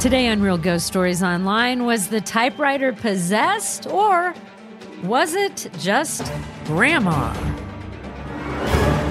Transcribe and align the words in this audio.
Today 0.00 0.28
on 0.28 0.40
Real 0.40 0.56
Ghost 0.56 0.86
Stories 0.86 1.22
Online 1.22 1.84
was 1.84 2.08
the 2.08 2.22
typewriter 2.22 2.90
possessed 2.90 3.86
or 3.86 4.34
was 5.02 5.34
it 5.34 5.68
just 5.78 6.32
grandma? 6.64 7.34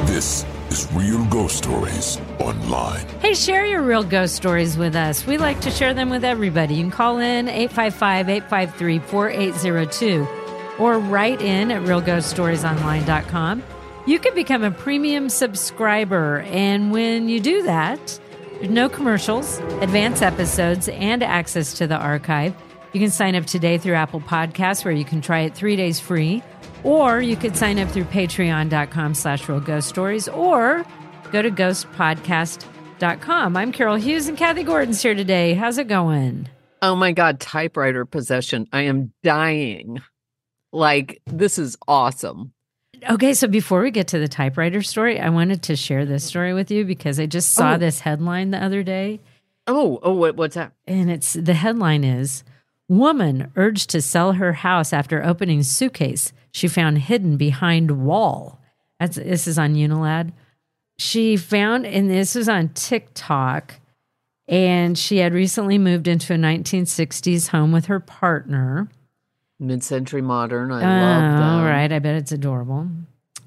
This 0.08 0.48
is 0.72 0.92
Real 0.94 1.24
Ghost 1.26 1.60
Stories 1.60 2.18
Online. 2.40 3.06
Hey, 3.20 3.36
share 3.36 3.68
your 3.68 3.84
real 3.84 4.02
ghost 4.02 4.36
stories 4.36 4.80
with 4.80 4.96
us. 4.96 5.28
We 5.28 5.38
like 5.38 5.62
to 5.62 5.70
share 5.70 5.94
them 5.94 6.10
with 6.10 6.24
everybody. 6.24 6.74
You 6.74 6.86
can 6.86 6.92
call 6.92 7.20
in 7.20 7.48
855 7.48 8.28
853 8.28 8.98
4802 8.98 10.28
or 10.80 10.98
write 10.98 11.44
in 11.44 11.70
at 11.70 11.84
realghoststoriesonline.com. 11.84 13.62
You 14.08 14.18
can 14.18 14.34
become 14.34 14.64
a 14.64 14.72
premium 14.72 15.30
subscriber, 15.30 16.40
and 16.48 16.92
when 16.92 17.30
you 17.30 17.40
do 17.40 17.62
that, 17.62 18.20
no 18.64 18.90
commercials, 18.90 19.60
advance 19.82 20.22
episodes, 20.22 20.90
and 20.90 21.24
access 21.24 21.74
to 21.76 21.88
the 21.88 21.98
archive. 21.98 22.56
You 22.94 23.00
can 23.00 23.12
sign 23.12 23.36
up 23.36 23.46
today 23.46 23.78
through 23.78 23.94
Apple 23.94 24.22
Podcasts, 24.22 24.84
where 24.84 24.94
you 24.94 25.06
can 25.06 25.22
try 25.22 25.42
it 25.42 25.56
three 25.56 25.76
days 25.76 26.00
free. 26.00 26.42
Or 26.84 27.22
you 27.22 27.36
could 27.36 27.56
sign 27.56 27.78
up 27.78 27.90
through 27.90 28.06
patreon.com 28.06 29.14
slash 29.14 29.48
real 29.48 29.60
ghost 29.60 29.90
stories 29.90 30.28
or 30.28 30.86
go 31.32 31.42
to 31.42 31.52
ghostpodcast.com. 31.52 33.58
I'm 33.58 33.72
Carol 33.72 33.96
Hughes 33.96 34.28
and 34.28 34.38
Kathy 34.38 34.64
Gordon's 34.64 35.02
here 35.02 35.14
today. 35.14 35.54
How's 35.54 35.78
it 35.78 35.88
going? 35.88 36.50
Oh 36.82 36.96
my 36.96 37.12
God, 37.12 37.40
typewriter 37.40 38.06
possession. 38.06 38.68
I 38.72 38.84
am 38.84 39.14
dying. 39.24 40.02
Like, 40.72 41.22
this 41.26 41.60
is 41.60 41.78
awesome. 41.88 42.54
Okay, 43.08 43.34
so 43.34 43.48
before 43.48 43.82
we 43.82 43.92
get 43.92 44.08
to 44.10 44.20
the 44.20 44.28
typewriter 44.28 44.82
story, 44.82 45.20
I 45.20 45.30
wanted 45.30 45.62
to 45.64 45.76
share 45.76 46.06
this 46.06 46.24
story 46.24 46.54
with 46.54 46.72
you 46.72 46.86
because 46.86 47.20
I 47.20 47.26
just 47.28 47.54
saw 47.54 47.74
Oh. 47.74 47.78
this 47.78 48.00
headline 48.02 48.52
the 48.52 48.64
other 48.64 48.84
day. 48.84 49.20
Oh, 49.68 50.00
oh, 50.02 50.14
what, 50.14 50.36
what's 50.36 50.56
that? 50.56 50.72
And 50.88 51.10
it's 51.12 51.34
the 51.34 51.54
headline 51.54 52.04
is 52.04 52.44
Woman 52.88 53.52
urged 53.56 53.92
to 53.92 54.02
sell 54.02 54.34
her 54.34 54.52
house 54.54 54.92
after 54.94 55.24
opening 55.24 55.62
suitcase 55.62 56.34
she 56.52 56.68
found 56.68 56.98
hidden 56.98 57.38
behind 57.38 58.04
wall. 58.04 58.60
That's, 59.00 59.16
this 59.18 59.48
is 59.48 59.60
on 59.60 59.76
Unilad. 59.76 60.32
She 60.98 61.38
found, 61.38 61.86
and 61.86 62.10
this 62.10 62.34
was 62.34 62.50
on 62.50 62.70
TikTok, 62.70 63.76
and 64.48 64.98
she 64.98 65.18
had 65.18 65.34
recently 65.34 65.78
moved 65.78 66.08
into 66.08 66.34
a 66.34 66.38
1960s 66.38 67.50
home 67.50 67.72
with 67.72 67.86
her 67.86 68.00
partner. 68.00 68.90
Mid 69.60 69.84
century 69.84 70.22
modern. 70.22 70.72
I 70.72 70.76
love 70.76 71.38
that. 71.40 71.44
All 71.44 71.64
right, 71.66 71.92
I 71.92 72.00
bet 72.00 72.16
it's 72.16 72.32
adorable. 72.32 72.88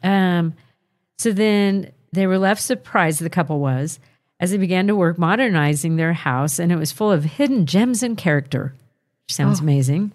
Um, 0.03 0.55
so 1.19 1.33
then 1.33 1.91
they 2.12 2.27
were 2.27 2.39
left 2.39 2.61
surprised, 2.61 3.21
the 3.23 3.31
couple 3.31 3.61
was, 3.61 3.99
as 4.39 4.50
they 4.50 4.59
began 4.59 4.87
to 4.89 4.97
work 4.97 5.19
modernizing 5.19 5.97
their 5.97 6.12
house, 6.12 6.59
and 6.59 6.71
it 6.71 6.77
was 6.77 6.93
full 6.93 7.11
of 7.11 7.25
hidden 7.25 7.65
gems 7.65 8.03
and 8.03 8.19
character. 8.19 8.75
Sounds 9.28 9.61
Oh. 9.61 9.62
amazing. 9.62 10.12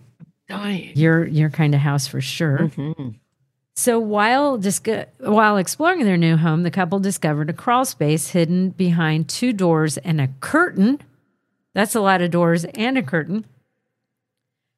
Dying. 0.48 0.92
Your 0.96 1.26
your 1.26 1.50
kind 1.50 1.74
of 1.74 1.82
house 1.82 2.08
for 2.08 2.22
sure. 2.22 2.70
Mhm. 2.76 3.16
So 3.76 4.00
while 4.00 4.58
dis- 4.58 4.82
while 5.20 5.58
exploring 5.58 6.04
their 6.06 6.18
new 6.18 6.38
home, 6.38 6.64
the 6.64 6.72
couple 6.72 7.00
discovered 7.00 7.50
a 7.50 7.54
crawl 7.54 7.86
space 7.86 8.30
hidden 8.30 8.70
behind 8.72 9.28
two 9.30 9.52
doors 9.54 9.98
and 10.00 10.22
a 10.22 10.30
curtain. 10.40 11.00
That's 11.74 11.96
a 11.96 12.02
lot 12.02 12.22
of 12.22 12.32
doors 12.32 12.66
and 12.66 12.98
a 12.98 13.04
curtain. 13.04 13.46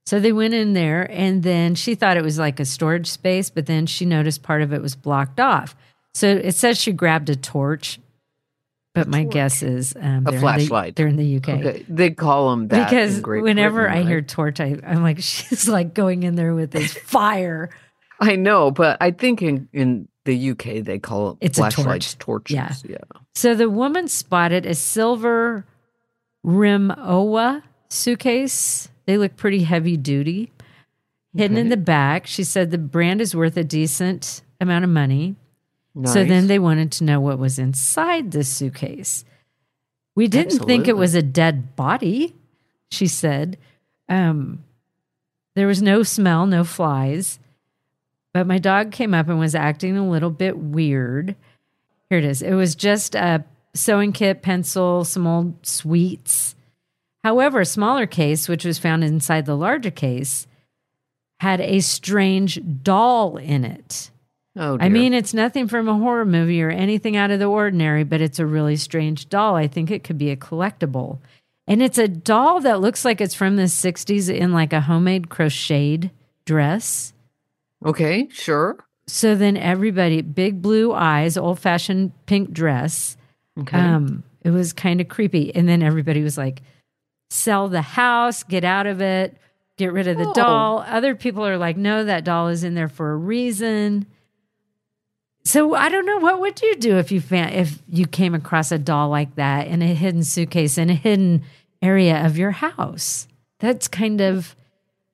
So 0.10 0.20
they 0.20 0.34
went 0.34 0.56
in 0.56 0.74
there, 0.74 1.08
and 1.12 1.44
then 1.44 1.76
she 1.76 1.94
thought 1.94 2.18
it 2.18 2.24
was 2.24 2.40
like 2.40 2.60
a 2.60 2.66
storage 2.66 3.06
space, 3.06 3.52
but 3.52 3.68
then 3.68 3.86
she 3.86 4.06
noticed 4.06 4.42
part 4.42 4.64
of 4.64 4.74
it 4.74 4.82
was 4.82 4.96
blocked 4.96 5.40
off. 5.40 5.76
So 6.16 6.28
it 6.28 6.56
says 6.56 6.80
she 6.82 6.94
grabbed 6.94 7.30
a 7.30 7.36
torch, 7.36 8.00
but 8.96 9.08
my 9.08 9.24
guess 9.24 9.62
is 9.62 9.96
um, 9.96 10.02
A 10.02 10.04
they're 10.04 10.18
in 10.18 10.24
the- 10.34 10.40
flashlight. 10.40 10.96
they're 10.96 11.06
in 11.06 11.16
the 11.16 11.36
UK 11.38 11.50
Okay. 11.50 11.86
They 11.88 12.10
call 12.10 12.50
them 12.50 12.70
that. 12.70 12.90
because 12.90 13.22
whenever 13.22 13.82
Britain, 13.84 13.94
I 13.98 14.00
right? 14.00 14.08
hear 14.08 14.22
torch, 14.24 14.60
I, 14.60 14.80
I'm 14.84 15.04
like, 15.04 15.20
she's 15.22 15.70
like 15.70 15.94
going 15.94 16.24
in 16.24 16.34
there 16.34 16.56
with 16.56 16.72
this 16.72 16.92
fire. 17.06 17.70
I 18.20 18.36
know, 18.36 18.72
but 18.72 18.98
I 19.00 19.12
think 19.12 19.44
in, 19.44 19.70
in 19.74 20.08
the 20.26 20.50
UK 20.50 20.84
they 20.84 20.98
call 20.98 21.34
it 21.34 21.38
It's 21.42 21.60
a 21.60 21.62
flashlights, 21.70 22.16
torch. 22.16 22.50
torches. 22.52 22.84
Yeah. 22.84 22.98
yeah. 23.14 23.20
So 23.36 23.54
the 23.54 23.70
woman 23.70 24.08
spotted 24.08 24.66
a 24.66 24.74
silver 24.74 25.66
Rimowa 26.44 27.62
suitcase. 27.90 28.90
They 29.06 29.18
look 29.18 29.36
pretty 29.36 29.64
heavy 29.64 29.98
duty. 29.98 30.52
Hidden 31.36 31.58
in 31.58 31.70
the 31.70 31.78
back. 31.78 32.28
She 32.28 32.44
said 32.44 32.72
the 32.72 32.78
brand 32.78 33.22
is 33.22 33.36
worth 33.36 33.56
a 33.58 33.64
decent 33.64 34.42
amount 34.60 34.84
of 34.84 34.90
money. 34.90 35.36
So 36.06 36.24
then 36.24 36.48
they 36.48 36.60
wanted 36.60 36.92
to 36.94 37.04
know 37.04 37.20
what 37.20 37.40
was 37.40 37.60
inside 37.60 38.32
this 38.32 38.48
suitcase, 38.48 39.26
We 40.16 40.28
didn't 40.28 40.60
think 40.60 40.88
it 40.88 40.96
was 40.96 41.14
a 41.14 41.22
dead 41.22 41.76
body, 41.76 42.36
she 42.90 43.08
said. 43.08 43.58
Um, 44.08 44.64
there 45.56 45.68
was 45.68 45.82
no 45.82 46.04
smell, 46.04 46.46
no 46.46 46.64
flies. 46.64 47.40
But 48.34 48.48
my 48.48 48.60
dog 48.60 48.92
came 48.92 49.14
up 49.14 49.28
and 49.28 49.40
was 49.40 49.56
acting 49.56 49.98
a 49.98 50.10
little 50.10 50.30
bit 50.30 50.58
weird. 50.58 51.36
Here 52.10 52.20
it 52.20 52.26
is. 52.26 52.42
It 52.42 52.54
was 52.54 52.76
just 52.76 53.16
a 53.16 53.44
sewing 53.74 54.14
kit, 54.14 54.42
pencil, 54.42 55.04
some 55.04 55.28
old 55.28 55.66
sweets. 55.66 56.56
However, 57.24 57.62
a 57.62 57.66
smaller 57.66 58.08
case, 58.08 58.48
which 58.48 58.66
was 58.66 58.78
found 58.78 59.04
inside 59.04 59.46
the 59.46 59.58
larger 59.58 59.92
case, 59.92 60.48
had 61.40 61.62
a 61.62 61.80
strange 61.80 62.60
doll 62.84 63.38
in 63.38 63.64
it. 63.66 64.12
Oh, 64.58 64.78
dear. 64.78 64.86
I 64.86 64.90
mean, 64.90 65.14
it's 65.14 65.34
nothing 65.34 65.68
from 65.68 65.88
a 65.88 65.98
horror 65.98 66.26
movie 66.26 66.62
or 66.62 66.70
anything 66.70 67.16
out 67.16 67.32
of 67.32 67.40
the 67.40 67.46
ordinary, 67.46 68.04
but 68.04 68.20
it's 68.22 68.40
a 68.40 68.46
really 68.46 68.76
strange 68.76 69.30
doll. 69.30 69.56
I 69.56 69.68
think 69.68 69.92
it 69.92 70.04
could 70.04 70.18
be 70.18 70.32
a 70.32 70.36
collectible. 70.38 71.20
And 71.68 71.84
it's 71.84 71.98
a 71.98 72.08
doll 72.08 72.62
that 72.62 72.82
looks 72.82 73.06
like 73.06 73.22
it's 73.22 73.36
from 73.36 73.56
the 73.56 73.64
60s 73.64 74.34
in 74.34 74.52
like 74.52 74.74
a 74.74 74.82
homemade 74.82 75.30
crocheted 75.30 76.12
dress. 76.46 77.14
okay, 77.86 78.28
sure. 78.32 78.78
So 79.08 79.36
then 79.36 79.58
everybody, 79.58 80.22
big 80.22 80.62
blue 80.62 80.94
eyes, 80.94 81.38
old 81.38 81.60
fashioned 81.60 82.12
pink 82.26 82.52
dress. 82.52 83.18
Okay. 83.60 83.78
Um, 83.78 84.24
it 84.44 84.52
was 84.52 84.72
kind 84.74 85.02
of 85.02 85.08
creepy. 85.10 85.54
And 85.56 85.68
then 85.68 85.82
everybody 85.82 86.22
was 86.22 86.38
like, 86.38 86.62
sell 87.30 87.68
the 87.68 87.82
house, 87.82 88.44
get 88.44 88.64
out 88.64 88.88
of 88.88 89.02
it, 89.02 89.38
get 89.78 89.94
rid 89.94 90.08
of 90.08 90.18
the 90.18 90.28
Oh. 90.28 90.34
doll. 90.34 90.86
Other 90.88 91.16
people 91.16 91.46
are 91.46 91.58
like, 91.58 91.78
no, 91.78 92.04
that 92.04 92.24
doll 92.24 92.48
is 92.48 92.64
in 92.64 92.74
there 92.76 92.90
for 92.90 93.12
a 93.12 93.16
reason. 93.18 94.06
So 95.46 95.74
I 95.74 95.90
don't 95.90 96.06
know 96.06 96.18
what 96.20 96.40
would 96.42 96.62
you 96.62 96.76
do 96.76 96.98
if 96.98 97.12
you 97.12 97.22
found 97.22 97.54
if 97.56 97.80
you 97.88 98.06
came 98.06 98.36
across 98.36 98.72
a 98.72 98.78
doll 98.78 99.10
like 99.10 99.36
that 99.36 99.68
in 99.68 99.82
a 99.82 99.94
hidden 99.94 100.24
suitcase 100.24 100.78
in 100.78 100.90
a 100.90 100.94
hidden 100.96 101.44
area 101.82 102.26
of 102.26 102.38
your 102.38 102.52
house. 102.52 103.28
That's 103.60 103.88
kind 103.88 104.22
of 104.22 104.56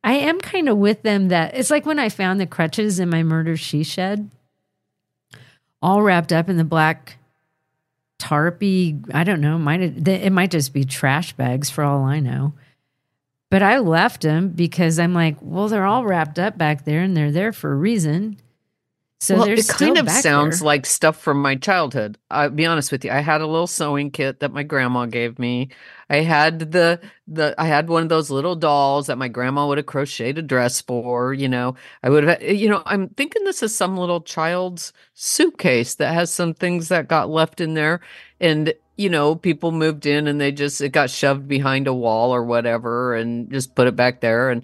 I 0.04 0.14
am 0.14 0.40
kind 0.40 0.68
of 0.68 0.78
with 0.78 1.04
them 1.04 1.30
that 1.30 1.56
it's 1.56 1.70
like 1.72 1.86
when 1.86 2.00
I 2.00 2.10
found 2.10 2.40
the 2.42 2.46
crutches 2.48 3.00
in 3.00 3.10
my 3.10 3.24
murder 3.24 3.56
she 3.56 3.84
shed 3.84 4.30
all 5.82 6.02
wrapped 6.02 6.34
up 6.34 6.50
in 6.50 6.58
the 6.58 6.64
black 6.64 7.18
tarpy, 8.20 9.04
I 9.14 9.24
don't 9.24 9.42
know, 9.42 9.58
might 9.58 9.82
it 9.82 10.32
might 10.32 10.52
just 10.52 10.74
be 10.74 10.84
trash 10.84 11.34
bags 11.34 11.70
for 11.70 11.84
all 11.84 12.04
I 12.04 12.20
know. 12.20 12.54
But 13.52 13.62
I 13.62 13.80
left 13.80 14.22
them 14.22 14.50
because 14.50 15.00
I'm 15.00 15.14
like, 15.14 15.38
well, 15.40 15.68
they're 15.68 15.86
all 15.86 16.06
wrapped 16.06 16.40
up 16.40 16.58
back 16.58 16.84
there 16.84 17.02
and 17.02 17.16
they're 17.16 17.32
there 17.32 17.54
for 17.54 17.72
a 17.72 17.76
reason. 17.76 18.38
So 19.22 19.38
well, 19.38 19.48
it 19.48 19.68
kind 19.70 19.98
of 19.98 20.10
sounds 20.10 20.60
there. 20.60 20.68
like 20.68 20.86
stuff 20.86 21.18
from 21.18 21.42
my 21.42 21.56
childhood. 21.56 22.18
I'll 22.30 22.50
be 22.50 22.66
honest 22.66 22.92
with 22.92 23.04
you. 23.06 23.12
I 23.12 23.22
had 23.22 23.42
a 23.42 23.48
little 23.48 23.66
sewing 23.66 24.12
kit 24.12 24.42
that 24.42 24.52
my 24.52 24.62
grandma 24.62 25.06
gave 25.06 25.40
me. 25.40 25.70
I 26.10 26.18
had 26.18 26.72
the 26.72 27.00
the 27.26 27.56
I 27.58 27.66
had 27.66 27.88
one 27.90 28.04
of 28.04 28.10
those 28.10 28.30
little 28.30 28.56
dolls 28.56 29.08
that 29.08 29.18
my 29.18 29.30
grandma 29.30 29.68
would 29.68 29.78
have 29.78 29.88
crocheted 29.88 30.38
a 30.38 30.42
dress 30.42 30.82
for. 30.82 31.34
You 31.34 31.48
know, 31.48 31.76
I 32.04 32.10
would 32.10 32.26
have. 32.26 32.44
You 32.44 32.70
know, 32.70 32.84
I'm 32.86 33.10
thinking 33.10 33.46
this 33.46 33.64
is 33.64 33.76
some 33.76 33.98
little 33.98 34.22
child's 34.22 34.92
suitcase 35.14 35.96
that 35.96 36.14
has 36.14 36.32
some 36.32 36.54
things 36.54 36.90
that 36.90 37.08
got 37.08 37.30
left 37.30 37.62
in 37.62 37.74
there, 37.74 38.02
and 38.40 38.74
you 38.98 39.10
know, 39.10 39.36
people 39.36 39.72
moved 39.72 40.06
in 40.06 40.28
and 40.28 40.40
they 40.40 40.52
just 40.52 40.82
it 40.82 40.90
got 40.90 41.10
shoved 41.10 41.48
behind 41.48 41.88
a 41.88 41.94
wall 41.94 42.32
or 42.36 42.44
whatever, 42.44 43.16
and 43.16 43.50
just 43.52 43.76
put 43.76 43.88
it 43.88 43.96
back 43.96 44.22
there 44.22 44.50
and. 44.50 44.64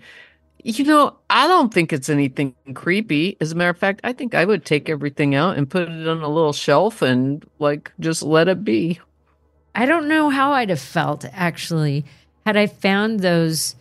You 0.63 0.83
know, 0.85 1.17
I 1.29 1.47
don't 1.47 1.73
think 1.73 1.91
it's 1.91 2.09
anything 2.09 2.55
creepy. 2.75 3.35
As 3.41 3.51
a 3.51 3.55
matter 3.55 3.71
of 3.71 3.77
fact, 3.77 4.01
I 4.03 4.13
think 4.13 4.35
I 4.35 4.45
would 4.45 4.63
take 4.65 4.89
everything 4.89 5.33
out 5.33 5.57
and 5.57 5.69
put 5.69 5.83
it 5.89 6.07
on 6.07 6.21
a 6.21 6.27
little 6.29 6.53
shelf 6.53 7.01
and 7.01 7.43
like 7.59 7.91
just 7.99 8.21
let 8.23 8.47
it 8.47 8.63
be. 8.63 8.99
I 9.73 9.85
don't 9.85 10.07
know 10.07 10.29
how 10.29 10.51
I'd 10.51 10.69
have 10.69 10.79
felt 10.79 11.25
actually 11.31 12.05
had 12.45 12.57
I 12.57 12.67
found 12.67 13.21
those 13.21 13.75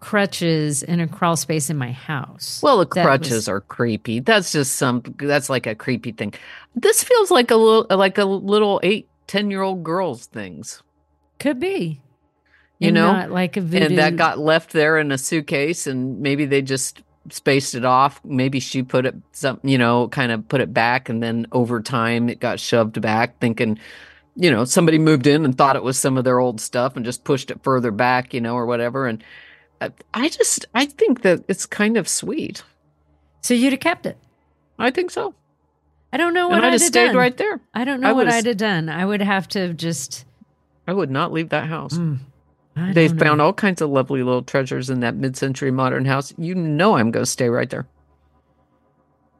crutches 0.00 0.82
in 0.82 1.00
a 1.00 1.08
crawl 1.08 1.36
space 1.36 1.70
in 1.70 1.76
my 1.78 1.92
house. 1.92 2.60
Well, 2.62 2.78
the 2.78 2.86
crutches 2.86 3.30
was- 3.32 3.48
are 3.48 3.60
creepy. 3.60 4.20
That's 4.20 4.52
just 4.52 4.74
some 4.74 5.02
that's 5.18 5.48
like 5.48 5.66
a 5.66 5.74
creepy 5.74 6.12
thing. 6.12 6.34
This 6.74 7.02
feels 7.04 7.30
like 7.30 7.50
a 7.50 7.56
little 7.56 7.86
like 7.96 8.18
a 8.18 8.24
little 8.24 8.80
eight, 8.82 9.08
ten 9.26 9.50
year 9.50 9.62
old 9.62 9.82
girl's 9.84 10.26
things. 10.26 10.82
could 11.38 11.58
be. 11.60 12.00
You 12.84 12.88
And 12.88 13.28
know? 13.28 13.34
like 13.34 13.56
a 13.56 13.60
voodoo. 13.60 13.86
And 13.86 13.98
that 13.98 14.16
got 14.16 14.38
left 14.38 14.72
there 14.72 14.98
in 14.98 15.10
a 15.12 15.18
suitcase 15.18 15.86
and 15.86 16.20
maybe 16.20 16.44
they 16.44 16.62
just 16.62 17.02
spaced 17.30 17.74
it 17.74 17.84
off. 17.84 18.20
Maybe 18.24 18.60
she 18.60 18.82
put 18.82 19.06
it 19.06 19.14
some 19.32 19.58
you 19.62 19.78
know, 19.78 20.08
kind 20.08 20.30
of 20.32 20.46
put 20.48 20.60
it 20.60 20.72
back 20.74 21.08
and 21.08 21.22
then 21.22 21.46
over 21.52 21.80
time 21.80 22.28
it 22.28 22.40
got 22.40 22.60
shoved 22.60 23.00
back 23.00 23.38
thinking 23.40 23.78
you 24.36 24.50
know, 24.50 24.64
somebody 24.64 24.98
moved 24.98 25.28
in 25.28 25.44
and 25.44 25.56
thought 25.56 25.76
it 25.76 25.84
was 25.84 25.96
some 25.96 26.18
of 26.18 26.24
their 26.24 26.40
old 26.40 26.60
stuff 26.60 26.96
and 26.96 27.04
just 27.04 27.22
pushed 27.22 27.52
it 27.52 27.62
further 27.62 27.92
back, 27.92 28.34
you 28.34 28.40
know, 28.40 28.56
or 28.56 28.66
whatever. 28.66 29.06
And 29.06 29.22
I, 29.80 29.92
I 30.12 30.28
just, 30.28 30.66
I 30.74 30.86
think 30.86 31.22
that 31.22 31.44
it's 31.46 31.66
kind 31.66 31.96
of 31.96 32.08
sweet. 32.08 32.64
so 33.42 33.54
you'd 33.54 33.72
have 33.72 33.78
kept 33.80 34.06
it. 34.06 34.18
I 34.76 34.90
think 34.90 35.12
so. 35.12 35.34
I 36.12 36.16
don't 36.16 36.34
know 36.34 36.48
what 36.48 36.64
I'd 36.64 36.72
just 36.72 36.82
have 36.84 36.88
stayed 36.88 37.06
done. 37.06 37.16
right 37.16 37.36
there. 37.36 37.60
I 37.74 37.84
don't 37.84 38.00
know 38.00 38.08
I 38.08 38.12
what 38.12 38.28
I'd 38.28 38.46
have 38.46 38.56
done. 38.56 38.88
I 38.88 39.04
would 39.06 39.22
have 39.22 39.46
to 39.50 39.72
just. 39.72 40.24
I 40.88 40.92
would 40.92 41.10
not 41.12 41.32
leave 41.32 41.50
that 41.50 41.68
house. 41.68 41.96
Mm, 41.96 42.18
they 42.76 43.08
know. 43.08 43.18
found 43.18 43.40
all 43.40 43.52
kinds 43.52 43.80
of 43.80 43.90
lovely 43.90 44.22
little 44.22 44.42
treasures 44.42 44.90
in 44.90 45.00
that 45.00 45.14
mid-century 45.14 45.70
modern 45.70 46.04
house. 46.04 46.34
You 46.36 46.54
know, 46.54 46.96
I'm 46.96 47.10
going 47.10 47.24
to 47.24 47.30
stay 47.30 47.48
right 47.48 47.70
there. 47.70 47.86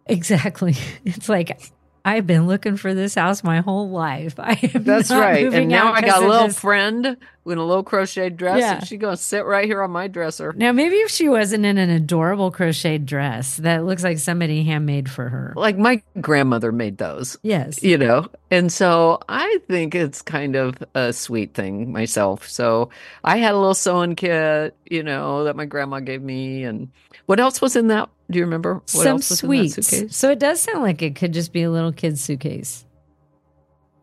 exactly. 0.07 0.77
It's 1.05 1.29
like 1.29 1.59
I've 2.05 2.27
been 2.27 2.47
looking 2.47 2.77
for 2.77 2.93
this 2.93 3.15
house 3.15 3.43
my 3.43 3.61
whole 3.61 3.91
life. 3.91 4.35
I 4.39 4.55
That's 4.75 5.11
right. 5.11 5.53
And 5.53 5.69
now 5.69 5.93
I 5.93 6.01
got 6.03 6.23
a 6.23 6.29
little 6.29 6.51
friend 6.51 7.17
in 7.47 7.59
a 7.59 7.65
little 7.65 7.83
crocheted 7.83 8.37
dress, 8.37 8.61
Yeah. 8.61 8.77
and 8.77 8.87
she's 8.87 8.99
going 8.99 9.17
to 9.17 9.23
sit 9.23 9.45
right 9.45 9.67
here 9.67 9.83
on 9.83 9.91
my 9.91 10.09
dresser. 10.09 10.53
Now, 10.57 10.73
maybe 10.73 10.97
if 10.97 11.11
she 11.11 11.29
wasn't 11.29 11.67
in 11.67 11.77
an 11.77 11.91
adorable 11.91 12.51
crocheted 12.51 13.05
dress 13.05 13.59
that 13.59 13.85
looks 13.85 14.03
like 14.03 14.19
somebody 14.19 14.63
handmade 14.65 15.11
for 15.11 15.29
her. 15.29 15.53
Like 15.57 15.77
my 15.77 16.03
grandmother 16.21 16.73
made 16.73 16.99
those. 16.99 17.37
Yes. 17.43 17.83
you 17.83 17.99
know 17.99 18.29
and 18.51 18.73
so 18.73 19.19
i 19.29 19.59
think 19.69 19.95
it's 19.95 20.23
kind 20.23 20.55
of 20.57 20.77
a 20.95 21.13
sweet 21.13 21.55
thing 21.55 21.91
myself 21.93 22.49
so 22.49 22.89
i 23.25 23.37
had 23.39 23.53
a 23.53 23.57
little 23.59 23.75
sewing 23.75 24.15
kit 24.15 24.77
you 24.89 25.03
know 25.03 25.45
that 25.45 25.57
my 25.57 25.65
grandma 25.65 25.99
gave 26.01 26.23
me 26.23 26.63
and 26.65 26.89
what 27.27 27.41
else 27.41 27.61
was 27.61 27.75
in 27.77 27.89
that 27.89 28.09
do 28.31 28.39
you 28.39 28.45
remember 28.45 28.75
what 28.75 28.89
Some 28.89 29.07
else 29.09 29.31
was 29.31 29.43
in 29.43 29.49
that 29.51 29.57
sweets. 29.71 29.87
suitcase? 29.89 30.17
So 30.17 30.31
it 30.31 30.39
does 30.39 30.61
sound 30.61 30.83
like 30.83 31.03
it 31.03 31.15
could 31.17 31.33
just 31.33 31.53
be 31.53 31.63
a 31.63 31.71
little 31.71 31.93
kid's 31.93 32.21
suitcase. 32.23 32.85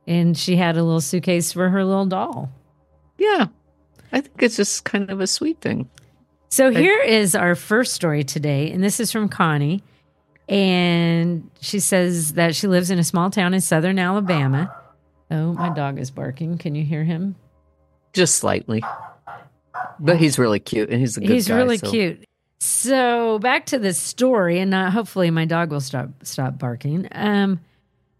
And 0.08 0.38
she 0.38 0.56
had 0.58 0.78
a 0.78 0.84
little 0.84 1.02
suitcase 1.02 1.52
for 1.52 1.70
her 1.70 1.84
little 1.84 2.06
doll. 2.06 2.52
Yeah 3.22 3.46
i 4.12 4.20
think 4.20 4.42
it's 4.42 4.56
just 4.58 4.84
kind 4.84 5.10
of 5.10 5.20
a 5.22 5.28
sweet 5.28 5.62
thing 5.62 5.88
So 6.50 6.70
here 6.72 7.00
is 7.00 7.34
our 7.36 7.56
first 7.56 7.94
story 7.94 8.24
today, 8.26 8.72
and 8.74 8.84
this 8.84 9.00
is 9.00 9.10
from 9.12 9.30
Connie. 9.30 9.82
And 10.50 11.50
she 11.62 11.80
says 11.80 12.34
that 12.34 12.56
she 12.56 12.68
lives 12.68 12.92
in 12.92 13.00
a 13.00 13.06
small 13.06 13.30
town 13.30 13.54
in 13.54 13.62
southern 13.62 13.98
Alabama. 13.98 14.70
Oh, 15.32 15.54
my 15.54 15.70
dog 15.74 15.98
is 15.98 16.12
barking. 16.12 16.58
Can 16.58 16.76
you 16.76 16.84
hear 16.84 17.04
him? 17.06 17.36
just 18.14 18.36
slightly 18.36 18.84
but 19.98 20.18
he's 20.18 20.38
really 20.38 20.60
cute 20.60 20.90
and 20.90 21.00
he's 21.00 21.16
a 21.16 21.22
good 21.22 21.30
He's 21.30 21.48
guy, 21.48 21.56
really 21.56 21.78
so- 21.78 21.90
cute. 21.90 22.26
So 22.60 23.40
back 23.40 23.68
to 23.68 23.80
the 23.80 23.94
story, 23.94 24.60
and 24.60 24.74
uh, 24.74 24.90
hopefully 24.92 25.32
my 25.32 25.46
dog 25.46 25.72
will 25.72 25.80
stop 25.80 26.10
stop 26.24 26.60
barking. 26.60 27.08
Um, 27.14 27.60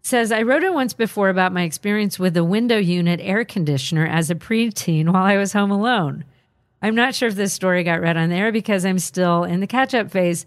says 0.02 0.32
I 0.32 0.42
wrote 0.42 0.64
it 0.64 0.74
once 0.74 0.92
before 0.94 1.28
about 1.28 1.52
my 1.52 1.62
experience 1.62 2.18
with 2.18 2.34
the 2.34 2.44
window 2.44 2.78
unit 2.78 3.20
air 3.22 3.44
conditioner 3.44 4.06
as 4.06 4.30
a 4.30 4.34
preteen 4.34 5.06
while 5.12 5.24
I 5.24 5.36
was 5.36 5.52
home 5.52 5.70
alone. 5.70 6.24
I'm 6.82 6.94
not 6.96 7.14
sure 7.14 7.28
if 7.28 7.36
this 7.36 7.52
story 7.52 7.84
got 7.84 8.00
read 8.00 8.16
on 8.16 8.28
there 8.28 8.50
because 8.50 8.84
I'm 8.84 8.98
still 8.98 9.44
in 9.44 9.60
the 9.60 9.68
catch 9.68 9.94
up 9.94 10.10
phase, 10.10 10.44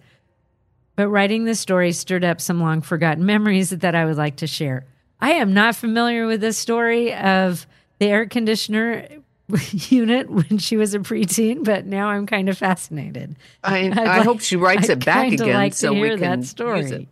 but 0.98 1.08
writing 1.08 1.46
this 1.46 1.60
story 1.62 1.94
stirred 1.94 2.26
up 2.26 2.42
some 2.42 2.60
long 2.60 2.82
forgotten 2.82 3.26
memories 3.34 3.70
that 3.70 3.96
I 3.96 4.06
would 4.06 4.18
like 4.18 4.36
to 4.38 4.48
share. 4.48 4.86
I 5.22 5.32
am 5.34 5.54
not 5.54 5.76
familiar 5.78 6.28
with 6.28 6.42
this 6.42 6.58
story 6.58 7.14
of 7.14 7.66
the 8.00 8.08
air 8.08 8.26
conditioner 8.26 9.08
unit 9.72 10.30
when 10.30 10.58
she 10.58 10.76
was 10.76 10.94
a 10.94 11.00
preteen, 11.00 11.64
but 11.64 11.86
now 11.86 12.10
I'm 12.10 12.26
kind 12.26 12.50
of 12.50 12.58
fascinated. 12.58 13.38
i, 13.64 13.78
I'd 13.86 13.96
like- 13.96 14.24
hope 14.24 14.42
she 14.42 14.58
writes 14.58 14.90
I'd 14.90 14.98
it 14.98 15.06
back 15.06 15.32
again 15.32 15.54
like 15.54 15.74
so 15.74 15.94
we 15.94 16.10
can 16.10 16.20
that 16.20 16.44
story. 16.44 16.82
use 16.82 16.92
it 16.92 17.08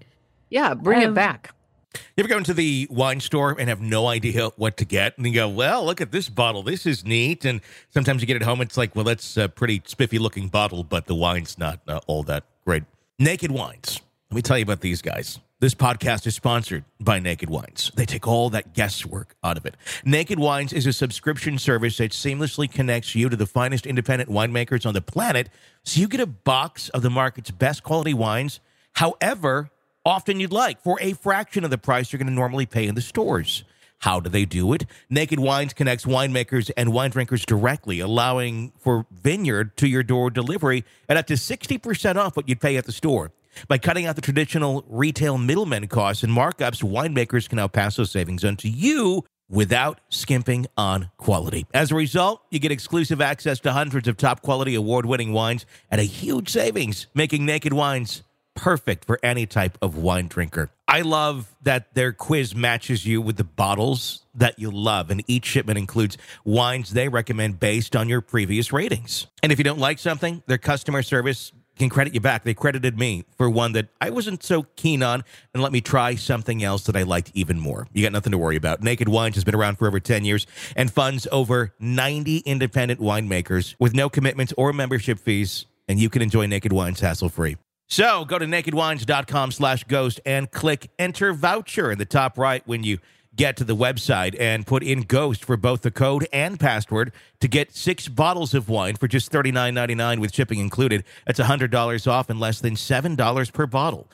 yeah 0.49 0.73
bring 0.73 1.03
Um, 1.03 1.11
it 1.11 1.13
back 1.15 1.51
You 1.93 2.23
ever 2.23 2.27
go 2.27 2.37
into 2.37 2.53
the 2.53 2.87
wine 2.89 3.19
store 3.19 3.55
and 3.57 3.69
have 3.69 3.81
no 3.81 4.07
idea 4.07 4.49
what 4.55 4.77
to 4.77 4.85
get? 4.85 5.17
And 5.17 5.25
you 5.27 5.33
go, 5.33 5.49
well, 5.49 5.85
look 5.85 6.01
at 6.01 6.11
this 6.11 6.29
bottle. 6.29 6.63
This 6.63 6.85
is 6.85 7.05
neat. 7.05 7.45
And 7.45 7.61
sometimes 7.89 8.21
you 8.21 8.27
get 8.27 8.35
it 8.35 8.43
home. 8.43 8.61
It's 8.61 8.77
like, 8.77 8.95
well, 8.95 9.05
that's 9.05 9.37
a 9.37 9.49
pretty 9.49 9.81
spiffy 9.85 10.19
looking 10.19 10.47
bottle, 10.47 10.83
but 10.83 11.05
the 11.05 11.15
wine's 11.15 11.57
not 11.57 11.81
uh, 11.87 11.99
all 12.07 12.23
that 12.23 12.43
great. 12.65 12.83
Naked 13.19 13.51
Wines. 13.51 14.01
Let 14.31 14.35
me 14.35 14.41
tell 14.41 14.57
you 14.57 14.63
about 14.63 14.81
these 14.81 15.01
guys. 15.01 15.39
This 15.59 15.75
podcast 15.75 16.27
is 16.27 16.35
sponsored 16.35 16.83
by 16.99 17.19
Naked 17.19 17.49
Wines. 17.49 17.89
They 17.95 18.05
take 18.05 18.27
all 18.27 18.49
that 18.49 18.73
guesswork 18.73 19.35
out 19.43 19.55
of 19.55 19.65
it. 19.65 19.77
Naked 20.03 20.37
Wines 20.37 20.73
is 20.73 20.85
a 20.85 20.91
subscription 20.91 21.57
service 21.57 21.97
that 21.97 22.11
seamlessly 22.11 22.69
connects 22.69 23.15
you 23.15 23.29
to 23.29 23.37
the 23.37 23.45
finest 23.45 23.85
independent 23.85 24.29
winemakers 24.29 24.85
on 24.85 24.93
the 24.93 25.01
planet 25.01 25.47
so 25.83 26.01
you 26.01 26.09
get 26.09 26.19
a 26.19 26.25
box 26.25 26.89
of 26.89 27.01
the 27.01 27.09
market's 27.09 27.49
best 27.49 27.81
quality 27.81 28.13
wines, 28.13 28.59
however 28.95 29.69
often 30.05 30.39
you'd 30.39 30.51
like, 30.51 30.81
for 30.81 30.97
a 31.01 31.13
fraction 31.13 31.63
of 31.63 31.69
the 31.69 31.77
price 31.77 32.11
you're 32.11 32.17
going 32.17 32.27
to 32.27 32.33
normally 32.33 32.65
pay 32.65 32.87
in 32.87 32.95
the 32.95 33.01
stores. 33.01 33.63
How 33.99 34.19
do 34.19 34.29
they 34.29 34.43
do 34.43 34.73
it? 34.73 34.85
Naked 35.09 35.39
Wines 35.39 35.73
connects 35.73 36.03
winemakers 36.03 36.69
and 36.75 36.91
wine 36.91 37.11
drinkers 37.11 37.45
directly, 37.45 38.01
allowing 38.01 38.73
for 38.77 39.05
vineyard 39.11 39.77
to 39.77 39.87
your 39.87 40.03
door 40.03 40.29
delivery 40.29 40.83
at 41.07 41.15
up 41.15 41.27
to 41.27 41.35
60% 41.35 42.15
off 42.17 42.35
what 42.35 42.49
you'd 42.49 42.59
pay 42.59 42.75
at 42.75 42.85
the 42.85 42.91
store. 42.91 43.31
By 43.69 43.77
cutting 43.77 44.05
out 44.05 44.15
the 44.15 44.21
traditional 44.21 44.83
retail 44.89 45.37
middlemen 45.37 45.87
costs 45.87 46.21
and 46.21 46.35
markups, 46.35 46.83
winemakers 46.83 47.47
can 47.47 47.55
now 47.55 47.69
pass 47.69 47.95
those 47.95 48.11
savings 48.11 48.43
on 48.43 48.57
to 48.57 48.67
you 48.67 49.23
without 49.49 50.01
skimping 50.09 50.65
on 50.75 51.09
quality. 51.17 51.65
As 51.73 51.91
a 51.91 51.95
result, 51.95 52.41
you 52.49 52.59
get 52.59 52.71
exclusive 52.71 53.21
access 53.21 53.59
to 53.61 53.71
hundreds 53.71 54.07
of 54.07 54.17
top 54.17 54.41
quality 54.41 54.75
award 54.75 55.05
winning 55.05 55.31
wines 55.31 55.65
at 55.91 55.99
a 55.99 56.03
huge 56.03 56.49
savings, 56.49 57.07
making 57.13 57.45
Naked 57.45 57.71
Wines 57.71 58.23
perfect 58.55 59.05
for 59.05 59.19
any 59.23 59.45
type 59.45 59.77
of 59.81 59.97
wine 59.97 60.27
drinker. 60.27 60.69
I 60.87 61.01
love 61.01 61.53
that 61.63 61.93
their 61.95 62.13
quiz 62.13 62.55
matches 62.55 63.05
you 63.05 63.21
with 63.21 63.37
the 63.37 63.43
bottles 63.43 64.23
that 64.35 64.59
you 64.59 64.69
love, 64.69 65.09
and 65.09 65.23
each 65.27 65.45
shipment 65.45 65.77
includes 65.77 66.17
wines 66.45 66.91
they 66.91 67.07
recommend 67.09 67.59
based 67.59 67.95
on 67.95 68.09
your 68.09 68.21
previous 68.21 68.71
ratings. 68.71 69.27
And 69.41 69.51
if 69.51 69.57
you 69.57 69.63
don't 69.63 69.79
like 69.79 69.99
something, 69.99 70.43
their 70.45 70.57
customer 70.57 71.01
service 71.01 71.51
can 71.77 71.89
credit 71.89 72.13
you 72.13 72.19
back. 72.19 72.43
They 72.43 72.53
credited 72.53 72.97
me 72.97 73.25
for 73.37 73.49
one 73.49 73.71
that 73.73 73.87
I 73.99 74.11
wasn't 74.11 74.43
so 74.43 74.63
keen 74.75 75.01
on 75.01 75.23
and 75.53 75.63
let 75.63 75.71
me 75.71 75.81
try 75.81 76.15
something 76.15 76.63
else 76.63 76.83
that 76.83 76.95
I 76.95 77.03
liked 77.03 77.31
even 77.33 77.59
more. 77.59 77.87
You 77.93 78.03
got 78.03 78.11
nothing 78.11 78.31
to 78.31 78.37
worry 78.37 78.55
about. 78.55 78.83
Naked 78.83 79.09
Wines 79.09 79.35
has 79.35 79.43
been 79.43 79.55
around 79.55 79.77
for 79.77 79.87
over 79.87 79.99
10 79.99 80.25
years 80.25 80.45
and 80.75 80.91
funds 80.91 81.27
over 81.31 81.73
90 81.79 82.37
independent 82.39 82.99
winemakers 82.99 83.75
with 83.79 83.95
no 83.95 84.09
commitments 84.09 84.53
or 84.57 84.71
membership 84.73 85.19
fees, 85.19 85.65
and 85.87 85.99
you 85.99 86.09
can 86.09 86.21
enjoy 86.21 86.45
Naked 86.45 86.71
Wines 86.71 86.99
hassle 86.99 87.29
free. 87.29 87.57
So 87.93 88.25
go 88.25 88.39
to 88.39 88.45
nakedwines.com 88.47 89.51
slash 89.51 89.83
ghost 89.83 90.19
and 90.25 90.49
click 90.49 90.89
enter 90.97 91.31
voucher 91.31 91.91
in 91.91 91.99
the 91.99 92.05
top 92.05 92.39
right 92.39 92.65
when 92.65 92.83
you 92.83 92.97
get 93.35 93.55
to 93.57 93.63
the 93.63 93.75
website 93.75 94.35
and 94.39 94.65
put 94.65 94.81
in 94.81 95.01
ghost 95.01 95.45
for 95.45 95.57
both 95.57 95.83
the 95.83 95.91
code 95.91 96.27
and 96.33 96.59
password 96.59 97.13
to 97.39 97.47
get 97.47 97.75
six 97.75 98.07
bottles 98.07 98.55
of 98.55 98.67
wine 98.67 98.95
for 98.95 99.07
just 99.07 99.31
$39.99 99.31 100.17
with 100.17 100.33
shipping 100.33 100.57
included. 100.57 101.03
That's 101.27 101.39
$100 101.39 102.11
off 102.11 102.31
and 102.31 102.39
less 102.39 102.61
than 102.61 102.73
$7 102.73 103.53
per 103.53 103.67
bottle. 103.67 104.09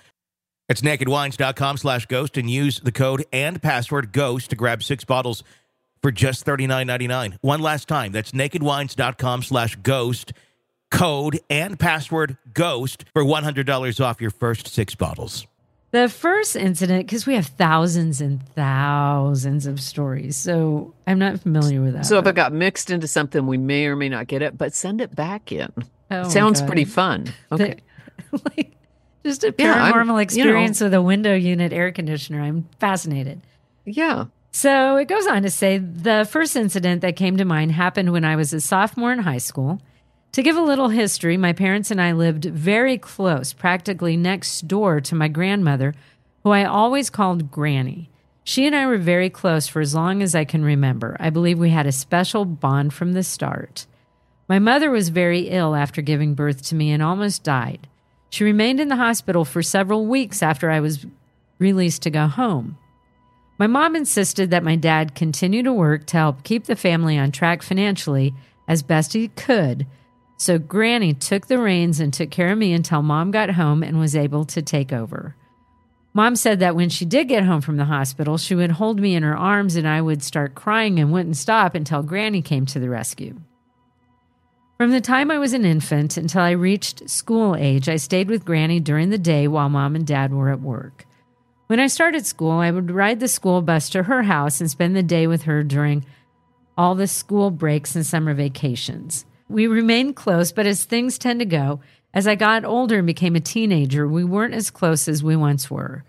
It's 0.67 0.81
nakedwines.com 0.81 1.77
slash 1.77 2.05
ghost 2.07 2.35
and 2.35 2.49
use 2.49 2.81
the 2.81 2.91
code 2.91 3.23
and 3.31 3.61
password 3.61 4.11
ghost 4.11 4.49
to 4.49 4.57
grab 4.57 4.83
six 4.83 5.05
bottles 5.05 5.41
for 6.01 6.11
just 6.11 6.45
$39.99. 6.45 7.37
One 7.39 7.61
last 7.61 7.87
time, 7.87 8.11
that's 8.11 8.33
nakedwines.com 8.33 9.43
slash 9.43 9.77
ghost 9.77 10.33
code 10.91 11.39
and 11.49 11.79
password 11.79 12.37
ghost 12.53 13.05
for 13.13 13.23
$100 13.23 14.03
off 14.03 14.19
your 14.21 14.31
first 14.31 14.67
six 14.67 14.95
bottles. 14.95 15.45
The 15.91 16.07
first 16.07 16.55
incident, 16.55 17.07
because 17.07 17.25
we 17.25 17.33
have 17.33 17.47
thousands 17.47 18.21
and 18.21 18.45
thousands 18.49 19.65
of 19.65 19.81
stories, 19.81 20.37
so 20.37 20.93
I'm 21.07 21.17
not 21.17 21.39
familiar 21.39 21.81
with 21.81 21.93
that. 21.93 22.05
So 22.05 22.19
if 22.19 22.27
it 22.27 22.35
got 22.35 22.53
mixed 22.53 22.91
into 22.91 23.07
something, 23.07 23.47
we 23.47 23.57
may 23.57 23.87
or 23.87 23.95
may 23.95 24.07
not 24.09 24.27
get 24.27 24.43
it, 24.43 24.55
but 24.57 24.73
send 24.75 25.01
it 25.01 25.15
back 25.15 25.51
in. 25.51 25.71
Oh 26.11 26.29
Sounds 26.29 26.61
pretty 26.61 26.85
fun. 26.85 27.25
Okay. 27.51 27.77
like, 28.55 28.71
just 29.25 29.43
a 29.43 29.53
Yeah, 29.57 29.73
I'm- 29.85 29.93
paranormal 29.93 30.05
you 30.05 30.05
know- 30.13 30.17
experience 30.17 30.79
with 30.81 30.93
a 30.93 31.01
window 31.01 31.33
unit 31.35 31.73
air 31.73 31.91
conditioner. 31.91 32.41
I'm 32.41 32.67
fascinated. 32.79 33.41
yeah. 33.85 34.25
So 34.51 34.95
it 34.95 35.07
goes 35.07 35.27
on 35.27 35.43
to 35.43 35.51
say 35.51 35.77
the 35.77 36.27
first 36.29 36.55
incident 36.55 37.01
that 37.01 37.15
came 37.15 37.37
to 37.37 37.45
mind 37.45 37.71
happened 37.71 38.11
when 38.11 38.25
I 38.25 38.35
was 38.35 38.51
a 38.51 38.59
sophomore 38.59 39.11
in 39.13 39.19
high 39.19 39.37
school. 39.37 39.79
To 40.33 40.43
give 40.43 40.55
a 40.55 40.61
little 40.61 40.89
history, 40.89 41.37
my 41.37 41.53
parents 41.53 41.89
and 41.89 41.99
I 41.99 42.11
lived 42.11 42.45
very 42.45 42.97
close, 42.99 43.51
practically 43.51 44.15
next 44.15 44.67
door 44.67 45.01
to 45.01 45.15
my 45.15 45.27
grandmother, 45.27 45.95
who 46.43 46.51
I 46.51 46.65
always 46.65 47.09
called 47.09 47.49
Granny. 47.49 48.09
She 48.43 48.67
and 48.67 48.75
I 48.75 48.85
were 48.85 48.97
very 48.97 49.29
close 49.29 49.67
for 49.67 49.81
as 49.81 49.95
long 49.95 50.21
as 50.21 50.35
I 50.35 50.45
can 50.45 50.63
remember. 50.63 51.17
I 51.19 51.29
believe 51.29 51.57
we 51.57 51.71
had 51.71 51.87
a 51.87 51.91
special 51.91 52.45
bond 52.45 52.93
from 52.93 53.13
the 53.13 53.23
start. 53.23 53.87
My 54.47 54.59
mother 54.59 54.91
was 54.91 55.09
very 55.09 55.49
ill 55.49 55.75
after 55.75 56.01
giving 56.01 56.35
birth 56.35 56.63
to 56.67 56.75
me 56.75 56.91
and 56.91 57.01
almost 57.01 57.43
died. 57.43 57.87
She 58.29 58.43
remained 58.43 58.79
in 58.79 58.87
the 58.87 58.95
hospital 58.95 59.45
for 59.45 59.63
several 59.63 60.05
weeks 60.05 60.43
after 60.43 60.69
I 60.69 60.79
was 60.79 61.05
released 61.57 62.03
to 62.03 62.11
go 62.11 62.27
home. 62.27 62.77
My 63.57 63.67
mom 63.67 63.95
insisted 63.95 64.51
that 64.51 64.63
my 64.63 64.75
dad 64.75 65.15
continue 65.15 65.63
to 65.63 65.73
work 65.73 66.05
to 66.07 66.17
help 66.17 66.43
keep 66.43 66.65
the 66.65 66.75
family 66.75 67.17
on 67.17 67.31
track 67.31 67.61
financially 67.61 68.33
as 68.67 68.83
best 68.83 69.13
he 69.13 69.27
could. 69.29 69.85
So 70.39 70.57
Granny 70.57 71.13
took 71.13 71.47
the 71.47 71.59
reins 71.59 71.99
and 71.99 72.13
took 72.13 72.31
care 72.31 72.53
of 72.53 72.57
me 72.57 72.71
until 72.71 73.01
mom 73.01 73.29
got 73.29 73.51
home 73.51 73.83
and 73.83 73.99
was 73.99 74.15
able 74.15 74.45
to 74.45 74.61
take 74.61 74.93
over. 74.93 75.35
Mom 76.13 76.37
said 76.37 76.59
that 76.59 76.77
when 76.77 76.87
she 76.87 77.03
did 77.03 77.27
get 77.27 77.43
home 77.43 77.59
from 77.59 77.75
the 77.75 77.85
hospital, 77.85 78.37
she 78.37 78.55
would 78.55 78.71
hold 78.71 79.01
me 79.01 79.15
in 79.15 79.23
her 79.23 79.37
arms 79.37 79.75
and 79.75 79.85
I 79.85 80.01
would 80.01 80.23
start 80.23 80.55
crying 80.55 80.97
and 80.97 81.11
wouldn't 81.11 81.35
stop 81.35 81.75
until 81.75 82.01
Granny 82.03 82.41
came 82.41 82.65
to 82.67 82.79
the 82.79 82.89
rescue. 82.89 83.37
From 84.77 84.91
the 84.91 85.01
time 85.01 85.29
I 85.29 85.37
was 85.37 85.51
an 85.51 85.65
infant 85.65 86.15
until 86.15 86.41
I 86.41 86.51
reached 86.51 87.09
school 87.09 87.53
age, 87.53 87.89
I 87.89 87.97
stayed 87.97 88.29
with 88.29 88.45
Granny 88.45 88.79
during 88.79 89.09
the 89.09 89.17
day 89.17 89.45
while 89.45 89.67
mom 89.67 89.93
and 89.93 90.07
dad 90.07 90.33
were 90.33 90.51
at 90.51 90.61
work. 90.61 91.05
When 91.67 91.81
I 91.81 91.87
started 91.87 92.25
school, 92.25 92.53
I 92.53 92.71
would 92.71 92.91
ride 92.91 93.19
the 93.19 93.27
school 93.27 93.61
bus 93.61 93.89
to 93.89 94.03
her 94.03 94.23
house 94.23 94.61
and 94.61 94.71
spend 94.71 94.95
the 94.95 95.03
day 95.03 95.27
with 95.27 95.43
her 95.43 95.63
during 95.63 96.05
all 96.77 96.95
the 96.95 97.07
school 97.07 97.51
breaks 97.51 97.93
and 97.93 98.05
summer 98.05 98.33
vacations. 98.33 99.25
We 99.49 99.67
remained 99.67 100.15
close, 100.15 100.51
but 100.51 100.67
as 100.67 100.85
things 100.85 101.17
tend 101.17 101.39
to 101.39 101.45
go, 101.45 101.81
as 102.13 102.27
I 102.27 102.35
got 102.35 102.65
older 102.65 102.99
and 102.99 103.07
became 103.07 103.35
a 103.35 103.39
teenager, 103.39 104.07
we 104.07 104.23
weren't 104.23 104.53
as 104.53 104.69
close 104.69 105.07
as 105.07 105.23
we 105.23 105.35
once 105.35 105.69
were. 105.69 106.03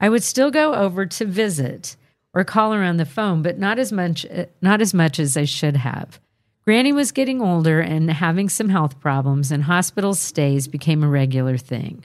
I 0.00 0.08
would 0.08 0.22
still 0.22 0.50
go 0.50 0.74
over 0.74 1.06
to 1.06 1.24
visit 1.24 1.96
or 2.34 2.44
call 2.44 2.72
her 2.72 2.82
on 2.82 2.96
the 2.96 3.04
phone, 3.04 3.42
but 3.42 3.58
not 3.58 3.78
as 3.78 3.92
much 3.92 4.26
eh, 4.28 4.46
not 4.60 4.80
as 4.80 4.92
much 4.92 5.18
as 5.18 5.36
I 5.36 5.44
should 5.44 5.76
have. 5.76 6.20
Granny 6.64 6.92
was 6.92 7.12
getting 7.12 7.40
older 7.40 7.80
and 7.80 8.10
having 8.10 8.48
some 8.48 8.68
health 8.68 9.00
problems, 9.00 9.50
and 9.50 9.64
hospital 9.64 10.14
stays 10.14 10.68
became 10.68 11.02
a 11.02 11.08
regular 11.08 11.56
thing. 11.56 12.04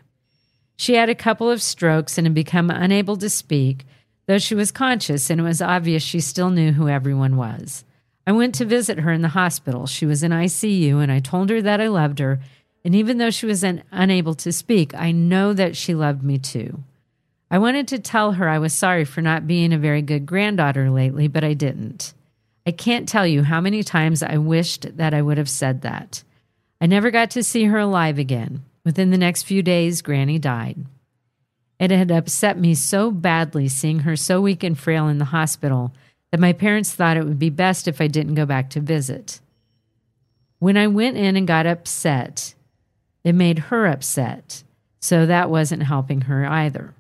She 0.77 0.95
had 0.95 1.09
a 1.09 1.15
couple 1.15 1.49
of 1.49 1.61
strokes 1.61 2.17
and 2.17 2.25
had 2.25 2.33
become 2.33 2.69
unable 2.69 3.17
to 3.17 3.29
speak, 3.29 3.85
though 4.25 4.39
she 4.39 4.55
was 4.55 4.71
conscious 4.71 5.29
and 5.29 5.39
it 5.39 5.43
was 5.43 5.61
obvious 5.61 6.03
she 6.03 6.19
still 6.19 6.49
knew 6.49 6.71
who 6.73 6.89
everyone 6.89 7.37
was. 7.37 7.85
I 8.27 8.31
went 8.31 8.55
to 8.55 8.65
visit 8.65 8.99
her 8.99 9.11
in 9.11 9.21
the 9.21 9.29
hospital. 9.29 9.85
She 9.85 10.05
was 10.05 10.23
in 10.23 10.31
ICU, 10.31 11.01
and 11.01 11.11
I 11.11 11.19
told 11.19 11.49
her 11.49 11.61
that 11.61 11.79
I 11.79 11.87
loved 11.87 12.19
her. 12.19 12.39
And 12.83 12.95
even 12.95 13.17
though 13.17 13.29
she 13.29 13.45
was 13.45 13.63
un- 13.63 13.83
unable 13.91 14.33
to 14.35 14.51
speak, 14.51 14.93
I 14.95 15.11
know 15.11 15.53
that 15.53 15.75
she 15.75 15.93
loved 15.93 16.23
me 16.23 16.37
too. 16.37 16.83
I 17.51 17.59
wanted 17.59 17.87
to 17.89 17.99
tell 17.99 18.33
her 18.33 18.49
I 18.49 18.59
was 18.59 18.73
sorry 18.73 19.05
for 19.05 19.21
not 19.21 19.47
being 19.47 19.73
a 19.73 19.77
very 19.77 20.01
good 20.01 20.25
granddaughter 20.25 20.89
lately, 20.89 21.27
but 21.27 21.43
I 21.43 21.53
didn't. 21.53 22.13
I 22.65 22.71
can't 22.71 23.07
tell 23.07 23.27
you 23.27 23.43
how 23.43 23.61
many 23.61 23.83
times 23.83 24.23
I 24.23 24.37
wished 24.37 24.97
that 24.97 25.13
I 25.13 25.21
would 25.21 25.37
have 25.37 25.49
said 25.49 25.81
that. 25.81 26.23
I 26.81 26.87
never 26.87 27.11
got 27.11 27.31
to 27.31 27.43
see 27.43 27.65
her 27.65 27.77
alive 27.77 28.17
again. 28.17 28.63
Within 28.83 29.11
the 29.11 29.17
next 29.17 29.43
few 29.43 29.61
days, 29.61 30.01
Granny 30.01 30.39
died. 30.39 30.77
It 31.79 31.91
had 31.91 32.11
upset 32.11 32.57
me 32.57 32.73
so 32.73 33.11
badly 33.11 33.67
seeing 33.67 33.99
her 33.99 34.15
so 34.15 34.41
weak 34.41 34.63
and 34.63 34.77
frail 34.77 35.07
in 35.07 35.17
the 35.17 35.25
hospital 35.25 35.93
that 36.35 36.41
my 36.41 36.51
parents 36.51 36.91
thought 36.91 37.15
it 37.15 37.23
would 37.23 37.39
be 37.39 37.49
best 37.49 37.87
if 37.87 38.01
I 38.01 38.07
didn't 38.07 38.35
go 38.35 38.45
back 38.45 38.69
to 38.71 38.81
visit. 38.81 39.39
When 40.59 40.75
I 40.75 40.85
went 40.85 41.15
in 41.15 41.37
and 41.37 41.47
got 41.47 41.65
upset, 41.65 42.55
it 43.23 43.31
made 43.31 43.57
her 43.57 43.85
upset, 43.85 44.61
so 44.99 45.25
that 45.25 45.49
wasn't 45.49 45.83
helping 45.83 46.21
her 46.21 46.45
either. 46.45 46.93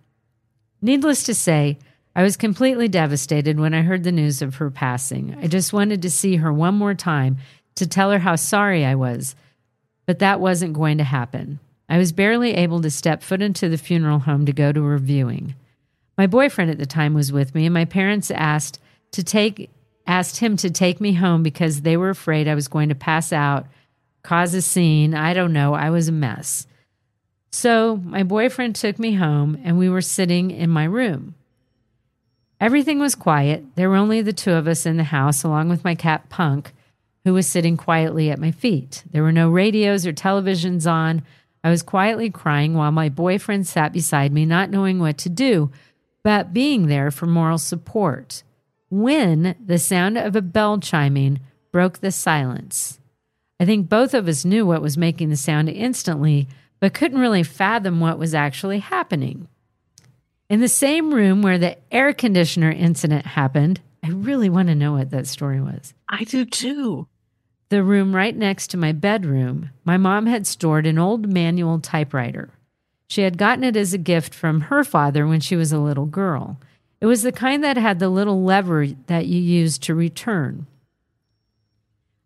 Needless 0.81 1.23
to 1.23 1.35
say, 1.35 1.77
I 2.15 2.23
was 2.23 2.37
completely 2.37 2.87
devastated 2.87 3.59
when 3.59 3.73
I 3.73 3.81
heard 3.81 4.05
the 4.05 4.11
news 4.13 4.41
of 4.41 4.55
her 4.55 4.71
passing. 4.71 5.37
I 5.41 5.47
just 5.47 5.73
wanted 5.73 6.01
to 6.03 6.09
see 6.09 6.37
her 6.37 6.53
one 6.53 6.75
more 6.75 6.93
time 6.93 7.35
to 7.75 7.85
tell 7.85 8.11
her 8.11 8.19
how 8.19 8.37
sorry 8.37 8.85
I 8.85 8.95
was, 8.95 9.35
but 10.05 10.19
that 10.19 10.39
wasn't 10.39 10.71
going 10.71 10.97
to 10.99 11.03
happen. 11.03 11.59
I 11.89 11.97
was 11.97 12.13
barely 12.13 12.53
able 12.53 12.81
to 12.81 12.89
step 12.89 13.21
foot 13.21 13.41
into 13.41 13.67
the 13.67 13.77
funeral 13.77 14.19
home 14.19 14.45
to 14.45 14.53
go 14.53 14.71
to 14.71 14.83
her 14.85 14.97
viewing. 14.97 15.55
My 16.17 16.25
boyfriend 16.25 16.71
at 16.71 16.77
the 16.77 16.85
time 16.85 17.13
was 17.13 17.33
with 17.33 17.53
me, 17.53 17.65
and 17.65 17.73
my 17.73 17.83
parents 17.83 18.31
asked 18.31 18.79
to 19.15 19.23
take 19.23 19.69
asked 20.07 20.37
him 20.37 20.55
to 20.57 20.69
take 20.69 21.01
me 21.01 21.13
home 21.13 21.43
because 21.43 21.81
they 21.81 21.97
were 21.97 22.09
afraid 22.09 22.47
I 22.47 22.55
was 22.55 22.67
going 22.67 22.89
to 22.89 22.95
pass 22.95 23.33
out, 23.33 23.65
cause 24.23 24.53
a 24.53 24.61
scene. 24.61 25.13
I 25.13 25.33
don't 25.33 25.53
know. 25.53 25.73
I 25.73 25.89
was 25.89 26.07
a 26.07 26.13
mess. 26.13 26.67
So 27.51 27.97
my 28.03 28.23
boyfriend 28.23 28.75
took 28.75 28.99
me 28.99 29.13
home, 29.13 29.59
and 29.63 29.77
we 29.77 29.89
were 29.89 30.01
sitting 30.01 30.51
in 30.51 30.69
my 30.69 30.83
room. 30.83 31.35
Everything 32.59 32.99
was 32.99 33.15
quiet. 33.15 33.63
There 33.75 33.89
were 33.89 33.95
only 33.95 34.21
the 34.21 34.33
two 34.33 34.53
of 34.53 34.67
us 34.67 34.85
in 34.85 34.97
the 34.97 35.03
house, 35.03 35.43
along 35.43 35.69
with 35.69 35.83
my 35.83 35.95
cat 35.95 36.29
Punk, 36.29 36.73
who 37.23 37.33
was 37.33 37.47
sitting 37.47 37.77
quietly 37.77 38.29
at 38.29 38.39
my 38.39 38.51
feet. 38.51 39.03
There 39.11 39.23
were 39.23 39.31
no 39.31 39.49
radios 39.49 40.05
or 40.05 40.13
televisions 40.13 40.89
on. 40.89 41.23
I 41.63 41.69
was 41.69 41.81
quietly 41.81 42.29
crying 42.29 42.73
while 42.75 42.91
my 42.91 43.09
boyfriend 43.09 43.67
sat 43.67 43.91
beside 43.91 44.31
me, 44.31 44.45
not 44.45 44.69
knowing 44.69 44.99
what 44.99 45.17
to 45.19 45.29
do, 45.29 45.71
but 46.23 46.53
being 46.53 46.87
there 46.87 47.09
for 47.09 47.25
moral 47.25 47.57
support. 47.57 48.43
When 48.89 49.55
the 49.63 49.79
sound 49.79 50.17
of 50.17 50.35
a 50.35 50.41
bell 50.41 50.79
chiming 50.79 51.39
broke 51.71 51.99
the 51.99 52.11
silence. 52.11 52.99
I 53.59 53.65
think 53.65 53.89
both 53.89 54.13
of 54.13 54.27
us 54.27 54.45
knew 54.45 54.65
what 54.65 54.81
was 54.81 54.97
making 54.97 55.29
the 55.29 55.35
sound 55.35 55.69
instantly, 55.69 56.47
but 56.79 56.93
couldn't 56.93 57.19
really 57.19 57.43
fathom 57.43 57.99
what 57.99 58.19
was 58.19 58.35
actually 58.35 58.79
happening. 58.79 59.47
In 60.49 60.59
the 60.59 60.67
same 60.67 61.13
room 61.13 61.41
where 61.41 61.57
the 61.57 61.77
air 61.91 62.13
conditioner 62.13 62.71
incident 62.71 63.25
happened, 63.25 63.81
I 64.03 64.09
really 64.09 64.49
want 64.49 64.67
to 64.67 64.75
know 64.75 64.93
what 64.93 65.09
that 65.09 65.25
story 65.25 65.59
was. 65.59 65.93
I 66.07 66.23
do 66.23 66.45
too. 66.45 67.07
The 67.69 67.81
room 67.81 68.15
right 68.15 68.35
next 68.35 68.67
to 68.67 68.77
my 68.77 68.91
bedroom, 68.91 69.71
my 69.83 69.97
mom 69.97 70.27
had 70.27 70.45
stored 70.45 70.85
an 70.85 70.99
old 70.99 71.27
manual 71.27 71.79
typewriter. 71.79 72.51
She 73.07 73.21
had 73.21 73.37
gotten 73.39 73.63
it 73.63 73.75
as 73.75 73.93
a 73.93 73.97
gift 73.97 74.35
from 74.35 74.61
her 74.61 74.83
father 74.83 75.25
when 75.25 75.39
she 75.39 75.55
was 75.55 75.71
a 75.71 75.79
little 75.79 76.05
girl. 76.05 76.59
It 77.01 77.05
was 77.05 77.23
the 77.23 77.31
kind 77.31 77.63
that 77.63 77.77
had 77.77 77.99
the 77.99 78.09
little 78.09 78.43
lever 78.43 78.87
that 79.07 79.25
you 79.27 79.39
used 79.39 79.83
to 79.83 79.95
return. 79.95 80.65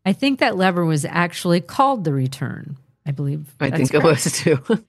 I 0.05 0.13
think 0.13 0.39
that 0.39 0.57
lever 0.57 0.85
was 0.85 1.05
actually 1.05 1.61
called 1.61 2.03
the 2.03 2.13
return. 2.13 2.77
I 3.05 3.11
believe. 3.11 3.55
I 3.59 3.71
think 3.71 3.93
it 3.93 4.03
was 4.03 4.31
too. 4.31 4.63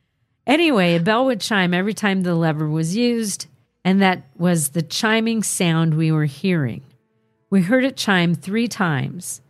Anyway, 0.47 0.97
a 0.97 1.01
bell 1.01 1.27
would 1.27 1.41
chime 1.41 1.73
every 1.73 1.95
time 1.95 2.23
the 2.23 2.35
lever 2.35 2.67
was 2.67 2.97
used, 2.97 3.47
and 3.85 4.03
that 4.03 4.25
was 4.37 4.71
the 4.71 4.83
chiming 4.83 5.45
sound 5.45 5.95
we 5.95 6.11
were 6.11 6.25
hearing. 6.25 6.83
We 7.51 7.63
heard 7.63 7.85
it 7.85 7.97
chime 7.97 8.35
three 8.35 8.67
times. 8.67 9.43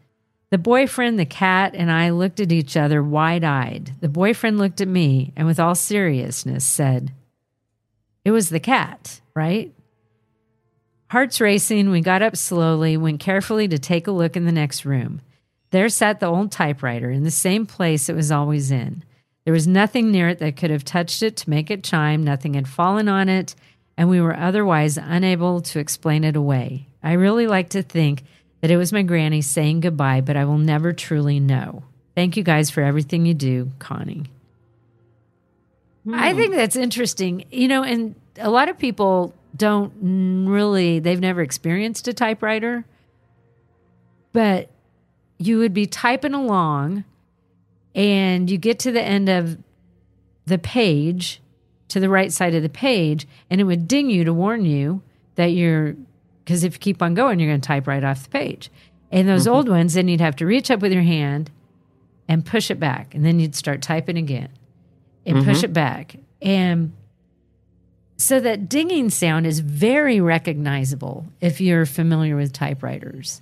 The 0.51 0.59
boyfriend, 0.59 1.19
the 1.19 1.25
cat, 1.25 1.75
and 1.75 1.91
I 1.91 2.11
looked 2.11 2.41
at 2.41 2.53
each 2.53 2.77
other 2.77 3.03
wide 3.03 3.45
eyed. 3.45 3.93
The 4.01 4.09
boyfriend 4.09 4.59
looked 4.59 4.81
at 4.81 4.89
me 4.89 5.33
and, 5.37 5.47
with 5.47 5.61
all 5.61 5.75
seriousness, 5.75 6.65
said, 6.65 7.13
It 8.25 8.33
was 8.33 8.51
the 8.51 8.61
cat, 8.61 9.21
right? 9.35 9.73
Hearts 11.11 11.41
racing, 11.41 11.91
we 11.91 12.03
got 12.03 12.23
up 12.23 12.37
slowly, 12.37 12.97
went 12.97 13.19
carefully 13.19 13.67
to 13.67 13.81
take 13.81 14.07
a 14.07 14.13
look 14.13 14.37
in 14.37 14.45
the 14.45 14.53
next 14.53 14.85
room. 14.85 15.21
There 15.73 15.89
sat 15.89 16.21
the 16.21 16.27
old 16.27 16.53
typewriter 16.53 17.11
in 17.11 17.25
the 17.25 17.33
same 17.33 17.67
place 17.67 18.09
it 18.09 18.15
was 18.15 18.31
always 18.31 18.71
in. 18.71 19.03
There 19.45 19.53
was 19.53 19.67
nothing 19.67 20.13
near 20.13 20.29
it 20.29 20.39
that 20.39 20.57
could 20.57 20.71
have 20.71 20.85
touched 20.85 21.25
it 21.25 21.37
to 21.39 21.51
make 21.51 21.69
it 21.69 21.83
chime, 21.83 22.23
nothing 22.23 22.55
had 22.55 22.69
fallen 22.69 23.09
on 23.09 23.29
it, 23.29 23.57
and 23.97 24.09
we 24.09 24.21
were 24.21 24.37
otherwise 24.37 24.97
unable 24.99 25.61
to 25.63 25.81
explain 25.81 26.23
it 26.23 26.37
away. 26.37 26.87
I 27.03 27.15
really 27.15 27.49
like 27.49 27.71
to 27.71 27.83
think 27.83 28.23
that 28.61 28.71
it 28.71 28.77
was 28.77 28.93
my 28.93 29.03
granny 29.03 29.43
saying 29.43 29.81
goodbye, 29.81 30.21
but 30.21 30.37
I 30.37 30.45
will 30.45 30.59
never 30.59 30.93
truly 30.93 31.41
know. 31.41 31.83
Thank 32.15 32.37
you 32.37 32.45
guys 32.45 32.71
for 32.71 32.85
everything 32.85 33.27
you 33.27 33.35
do, 33.35 33.73
Connie. 33.81 34.27
Hmm. 36.05 36.15
I 36.15 36.35
think 36.35 36.55
that's 36.55 36.77
interesting. 36.77 37.47
You 37.51 37.67
know, 37.67 37.83
and 37.83 38.15
a 38.39 38.49
lot 38.49 38.69
of 38.69 38.79
people 38.79 39.35
don't 39.57 40.47
really, 40.49 40.99
they've 40.99 41.21
never 41.21 41.43
experienced 41.43 42.09
a 42.09 42.13
typewriter, 42.13 42.85
but 44.33 44.71
you 45.39 45.59
would 45.59 45.75
be 45.75 45.87
typing 45.87 46.35
along 46.35 47.05
and 47.95 48.51
you 48.51 48.59
get 48.59 48.79
to 48.81 48.93
the 48.93 49.03
end 49.03 49.29
of 49.29 49.59
the 50.47 50.59
page 50.59 51.41
to 51.89 51.99
the 51.99 52.09
right 52.09 52.33
side 52.33 52.55
of 52.55 52.63
the 52.63 52.69
page 52.69 53.27
and 53.49 53.61
it 53.61 53.65
would 53.65 53.89
ding 53.89 54.11
you 54.11 54.25
to 54.25 54.33
warn 54.33 54.65
you 54.65 55.03
that 55.35 55.47
you're 55.47 55.97
because 56.45 56.63
if 56.63 56.75
you 56.75 56.79
keep 56.79 57.03
on 57.03 57.15
going 57.15 57.41
you're 57.41 57.49
going 57.49 57.61
to 57.61 57.67
type 57.67 57.87
right 57.87 58.05
off 58.05 58.25
the 58.25 58.29
page. 58.29 58.71
And 59.11 59.29
those 59.29 59.45
mm-hmm. 59.45 59.55
old 59.55 59.69
ones 59.69 59.95
then 59.95 60.09
you'd 60.09 60.21
have 60.21 60.37
to 60.37 60.47
reach 60.47 60.71
up 60.71 60.81
with 60.81 60.93
your 60.93 61.03
hand 61.03 61.51
and 62.29 62.45
push 62.47 62.71
it 62.71 62.79
back 62.79 63.15
and 63.15 63.25
then 63.25 63.41
you'd 63.41 63.57
start 63.57 63.83
typing 63.83 64.17
again 64.17 64.51
and 65.27 65.45
push 65.45 65.59
mm-hmm. 65.59 65.67
it 65.67 65.73
back. 65.73 66.17
And 66.43 66.93
so 68.21 68.39
that 68.41 68.69
dinging 68.69 69.11
sound 69.11 69.47
is 69.47 69.61
very 69.61 70.21
recognizable 70.21 71.27
if 71.41 71.61
you're 71.61 71.87
familiar 71.87 72.37
with 72.37 72.53
typewriters 72.53 73.41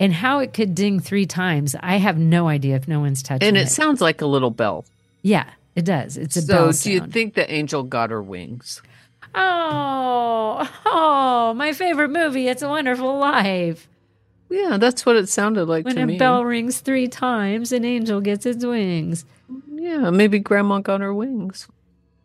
and 0.00 0.12
how 0.12 0.38
it 0.40 0.52
could 0.52 0.74
ding 0.74 1.00
three 1.00 1.26
times 1.26 1.74
i 1.80 1.96
have 1.96 2.18
no 2.18 2.48
idea 2.48 2.74
if 2.76 2.86
no 2.88 3.00
one's 3.00 3.22
touching 3.22 3.44
it. 3.46 3.48
and 3.48 3.56
it 3.56 3.62
it 3.62 3.68
sounds 3.70 4.00
like 4.00 4.20
a 4.20 4.26
little 4.26 4.50
bell. 4.50 4.84
yeah 5.22 5.48
it 5.76 5.84
does 5.84 6.16
it's 6.16 6.36
a 6.36 6.42
So, 6.42 6.46
bell 6.54 6.72
So, 6.72 6.84
do 6.90 6.92
you 6.94 7.00
think 7.06 7.34
the 7.34 7.50
angel 7.50 7.82
got 7.84 8.10
her 8.10 8.22
wings? 8.22 8.82
Oh, 9.34 10.68
oh, 10.86 11.54
my 11.54 11.72
favorite 11.72 12.08
movie, 12.10 12.48
It's 12.48 12.62
a 12.62 12.68
Wonderful 12.68 13.18
Life. 13.18 13.86
Yeah, 14.50 14.78
that's 14.78 15.04
what 15.04 15.16
it 15.16 15.28
sounded 15.28 15.66
like 15.66 15.84
When 15.84 15.96
to 15.96 16.02
a 16.14 16.16
bell 16.18 16.44
rings 16.44 16.80
three 16.80 17.06
times, 17.08 17.70
an 17.70 17.84
angel 17.84 18.20
gets 18.22 18.46
its 18.46 18.64
wings. 18.64 19.24
yeah, 19.70 20.08
maybe 20.10 20.38
grandma 20.38 20.78
got 20.78 21.00
her 21.02 21.12
wings. 21.14 21.68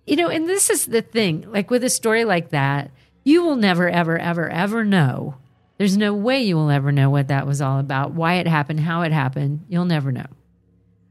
You 0.05 0.17
know, 0.17 0.27
and 0.27 0.47
this 0.47 0.69
is 0.69 0.85
the 0.85 1.01
thing 1.01 1.49
like 1.49 1.69
with 1.69 1.83
a 1.83 1.89
story 1.89 2.25
like 2.25 2.49
that, 2.49 2.91
you 3.23 3.43
will 3.43 3.55
never, 3.55 3.89
ever, 3.89 4.17
ever, 4.17 4.49
ever 4.49 4.83
know. 4.83 5.35
There's 5.77 5.97
no 5.97 6.13
way 6.13 6.43
you 6.43 6.55
will 6.55 6.69
ever 6.69 6.91
know 6.91 7.09
what 7.09 7.29
that 7.29 7.47
was 7.47 7.61
all 7.61 7.79
about, 7.79 8.11
why 8.11 8.35
it 8.35 8.47
happened, 8.47 8.81
how 8.81 9.01
it 9.01 9.11
happened. 9.11 9.65
You'll 9.69 9.85
never 9.85 10.11
know. 10.11 10.27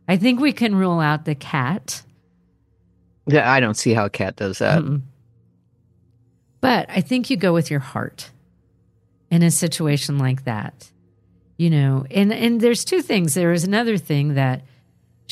I 0.06 0.16
think 0.16 0.40
we 0.40 0.52
can 0.52 0.74
rule 0.74 1.00
out 1.00 1.24
the 1.24 1.34
cat. 1.34 2.02
Yeah, 3.26 3.50
I 3.50 3.60
don't 3.60 3.76
see 3.76 3.94
how 3.94 4.04
a 4.04 4.10
cat 4.10 4.36
does 4.36 4.58
that. 4.58 4.82
Mm-mm. 4.82 5.02
But 6.60 6.86
I 6.90 7.00
think 7.00 7.30
you 7.30 7.36
go 7.36 7.52
with 7.52 7.70
your 7.70 7.80
heart 7.80 8.30
in 9.30 9.42
a 9.42 9.50
situation 9.50 10.18
like 10.18 10.44
that. 10.44 10.90
You 11.56 11.70
know, 11.70 12.06
and 12.10 12.32
and 12.32 12.60
there's 12.60 12.84
two 12.84 13.02
things. 13.02 13.34
There 13.34 13.52
is 13.52 13.64
another 13.64 13.96
thing 13.96 14.34
that 14.34 14.62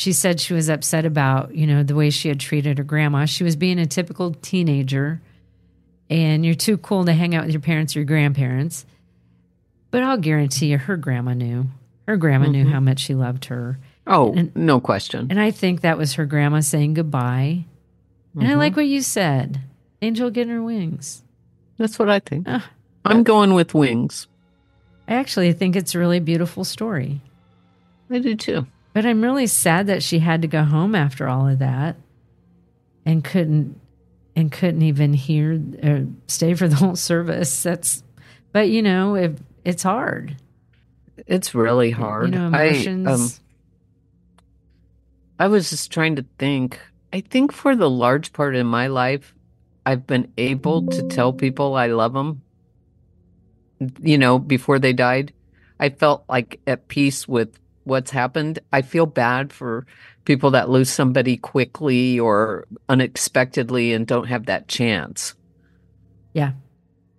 she 0.00 0.14
said 0.14 0.40
she 0.40 0.54
was 0.54 0.70
upset 0.70 1.04
about, 1.04 1.54
you 1.54 1.66
know, 1.66 1.82
the 1.82 1.94
way 1.94 2.08
she 2.08 2.28
had 2.28 2.40
treated 2.40 2.78
her 2.78 2.84
grandma. 2.84 3.26
She 3.26 3.44
was 3.44 3.54
being 3.54 3.78
a 3.78 3.84
typical 3.84 4.32
teenager 4.32 5.20
and 6.08 6.42
you're 6.46 6.54
too 6.54 6.78
cool 6.78 7.04
to 7.04 7.12
hang 7.12 7.34
out 7.34 7.44
with 7.44 7.52
your 7.52 7.60
parents 7.60 7.94
or 7.94 7.98
your 7.98 8.06
grandparents. 8.06 8.86
But 9.90 10.02
I'll 10.02 10.16
guarantee 10.16 10.68
you 10.68 10.78
her 10.78 10.96
grandma 10.96 11.34
knew. 11.34 11.66
Her 12.08 12.16
grandma 12.16 12.46
knew 12.46 12.66
how 12.66 12.80
much 12.80 13.00
she 13.00 13.14
loved 13.14 13.44
her. 13.46 13.78
Oh, 14.06 14.32
And- 14.32 14.56
no 14.56 14.80
question. 14.80 15.26
And 15.28 15.38
I 15.38 15.50
think 15.50 15.82
that 15.82 15.98
was 15.98 16.14
her 16.14 16.24
grandma 16.24 16.60
saying 16.60 16.94
goodbye. 16.94 17.66
And 18.34 18.48
I 18.48 18.54
like 18.54 18.76
what 18.76 18.86
you 18.86 19.02
said. 19.02 19.60
Angel 20.00 20.30
getting 20.30 20.54
her 20.54 20.62
wings. 20.62 21.22
That's 21.76 21.98
what 21.98 22.08
I 22.08 22.20
think. 22.20 22.46
Ah, 22.48 22.70
I'm 23.04 23.22
going 23.22 23.52
with 23.52 23.74
wings. 23.74 24.28
I 25.06 25.14
actually 25.16 25.52
think 25.52 25.76
it's 25.76 25.94
a 25.94 25.98
really 25.98 26.20
beautiful 26.20 26.64
story. 26.64 27.20
I 28.10 28.18
do 28.18 28.34
too. 28.34 28.66
But 28.92 29.06
I'm 29.06 29.22
really 29.22 29.46
sad 29.46 29.86
that 29.86 30.02
she 30.02 30.18
had 30.18 30.42
to 30.42 30.48
go 30.48 30.64
home 30.64 30.94
after 30.94 31.28
all 31.28 31.46
of 31.48 31.60
that 31.60 31.96
and 33.04 33.22
couldn't 33.22 33.80
and 34.34 34.50
couldn't 34.50 34.82
even 34.82 35.12
hear 35.12 35.60
or 35.82 36.06
stay 36.26 36.54
for 36.54 36.68
the 36.68 36.76
whole 36.76 36.96
service. 36.96 37.62
That's 37.62 38.02
but 38.52 38.68
you 38.68 38.82
know, 38.82 39.14
if 39.14 39.32
it's 39.64 39.82
hard. 39.82 40.36
It's 41.26 41.54
really 41.54 41.90
hard. 41.90 42.32
You 42.32 42.40
know, 42.40 42.50
I, 42.52 42.64
emotions. 42.64 43.08
um, 43.08 43.30
I 45.38 45.48
was 45.48 45.70
just 45.70 45.92
trying 45.92 46.16
to 46.16 46.24
think. 46.38 46.80
I 47.12 47.20
think 47.20 47.52
for 47.52 47.76
the 47.76 47.90
large 47.90 48.32
part 48.32 48.56
in 48.56 48.66
my 48.66 48.86
life, 48.86 49.34
I've 49.84 50.06
been 50.06 50.32
able 50.36 50.86
to 50.86 51.08
tell 51.08 51.32
people 51.32 51.74
I 51.74 51.88
love 51.88 52.12
them. 52.12 52.42
You 54.02 54.18
know, 54.18 54.38
before 54.38 54.78
they 54.78 54.92
died, 54.92 55.32
I 55.78 55.88
felt 55.88 56.24
like 56.28 56.60
at 56.66 56.88
peace 56.88 57.26
with 57.26 57.58
what's 57.90 58.10
happened. 58.10 58.58
I 58.72 58.80
feel 58.82 59.04
bad 59.06 59.52
for 59.52 59.86
people 60.24 60.50
that 60.52 60.70
lose 60.70 60.88
somebody 60.88 61.36
quickly 61.36 62.18
or 62.18 62.66
unexpectedly 62.88 63.92
and 63.92 64.06
don't 64.06 64.28
have 64.28 64.46
that 64.46 64.68
chance. 64.68 65.34
Yeah. 66.32 66.52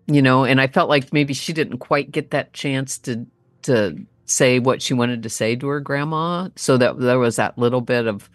You 0.07 0.21
know, 0.21 0.43
and 0.45 0.60
I 0.60 0.67
felt 0.67 0.89
like 0.89 1.13
maybe 1.13 1.34
she 1.34 1.53
didn't 1.53 1.77
quite 1.77 2.12
get 2.12 2.31
that 2.31 2.53
chance 2.53 2.97
to 2.99 3.25
to 3.63 3.97
say 4.25 4.60
what 4.60 4.81
she 4.81 4.93
wanted 4.93 5.21
to 5.23 5.29
say 5.29 5.55
to 5.55 5.67
her 5.67 5.79
grandma 5.81 6.49
so 6.55 6.77
that 6.77 6.97
there 6.99 7.19
was 7.19 7.36
that 7.36 7.57
little 7.57 7.81
bit 7.81 8.07
of 8.07 8.29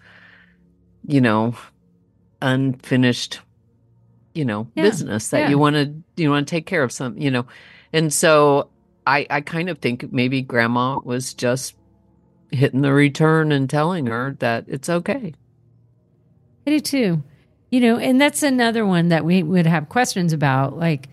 you 1.09 1.21
know 1.21 1.55
unfinished 2.43 3.41
you 4.35 4.45
know 4.45 4.69
Yeah, 4.75 4.83
business 4.83 5.31
that 5.31 5.41
yeah. 5.41 5.49
you 5.49 5.59
want 5.59 5.77
to 5.77 5.95
you 6.23 6.31
want 6.31 6.47
to 6.47 6.51
take 6.51 6.67
care 6.67 6.83
of 6.83 6.93
some 6.93 7.17
you 7.17 7.31
know 7.31 7.47
and 7.95 8.13
so 8.13 8.69
i 9.07 9.27
i 9.31 9.41
kind 9.41 9.71
of 9.71 9.79
think 9.79 10.13
maybe 10.13 10.43
grandma 10.43 10.99
was 11.03 11.33
just 11.33 11.75
hitting 12.51 12.83
the 12.83 12.93
return 12.93 13.53
and 13.53 13.69
telling 13.69 14.07
her 14.07 14.37
that 14.41 14.65
it's 14.69 14.89
okay 14.89 15.35
I 16.67 16.71
do 16.71 16.81
too. 16.81 17.23
You 17.71 17.81
know, 17.81 17.97
and 17.99 18.21
that's 18.21 18.43
another 18.43 18.85
one 18.87 19.09
that 19.09 19.25
we 19.25 19.43
would 19.43 19.67
have 19.67 19.89
questions 19.89 20.33
about. 20.33 20.77
Like, 20.77 21.09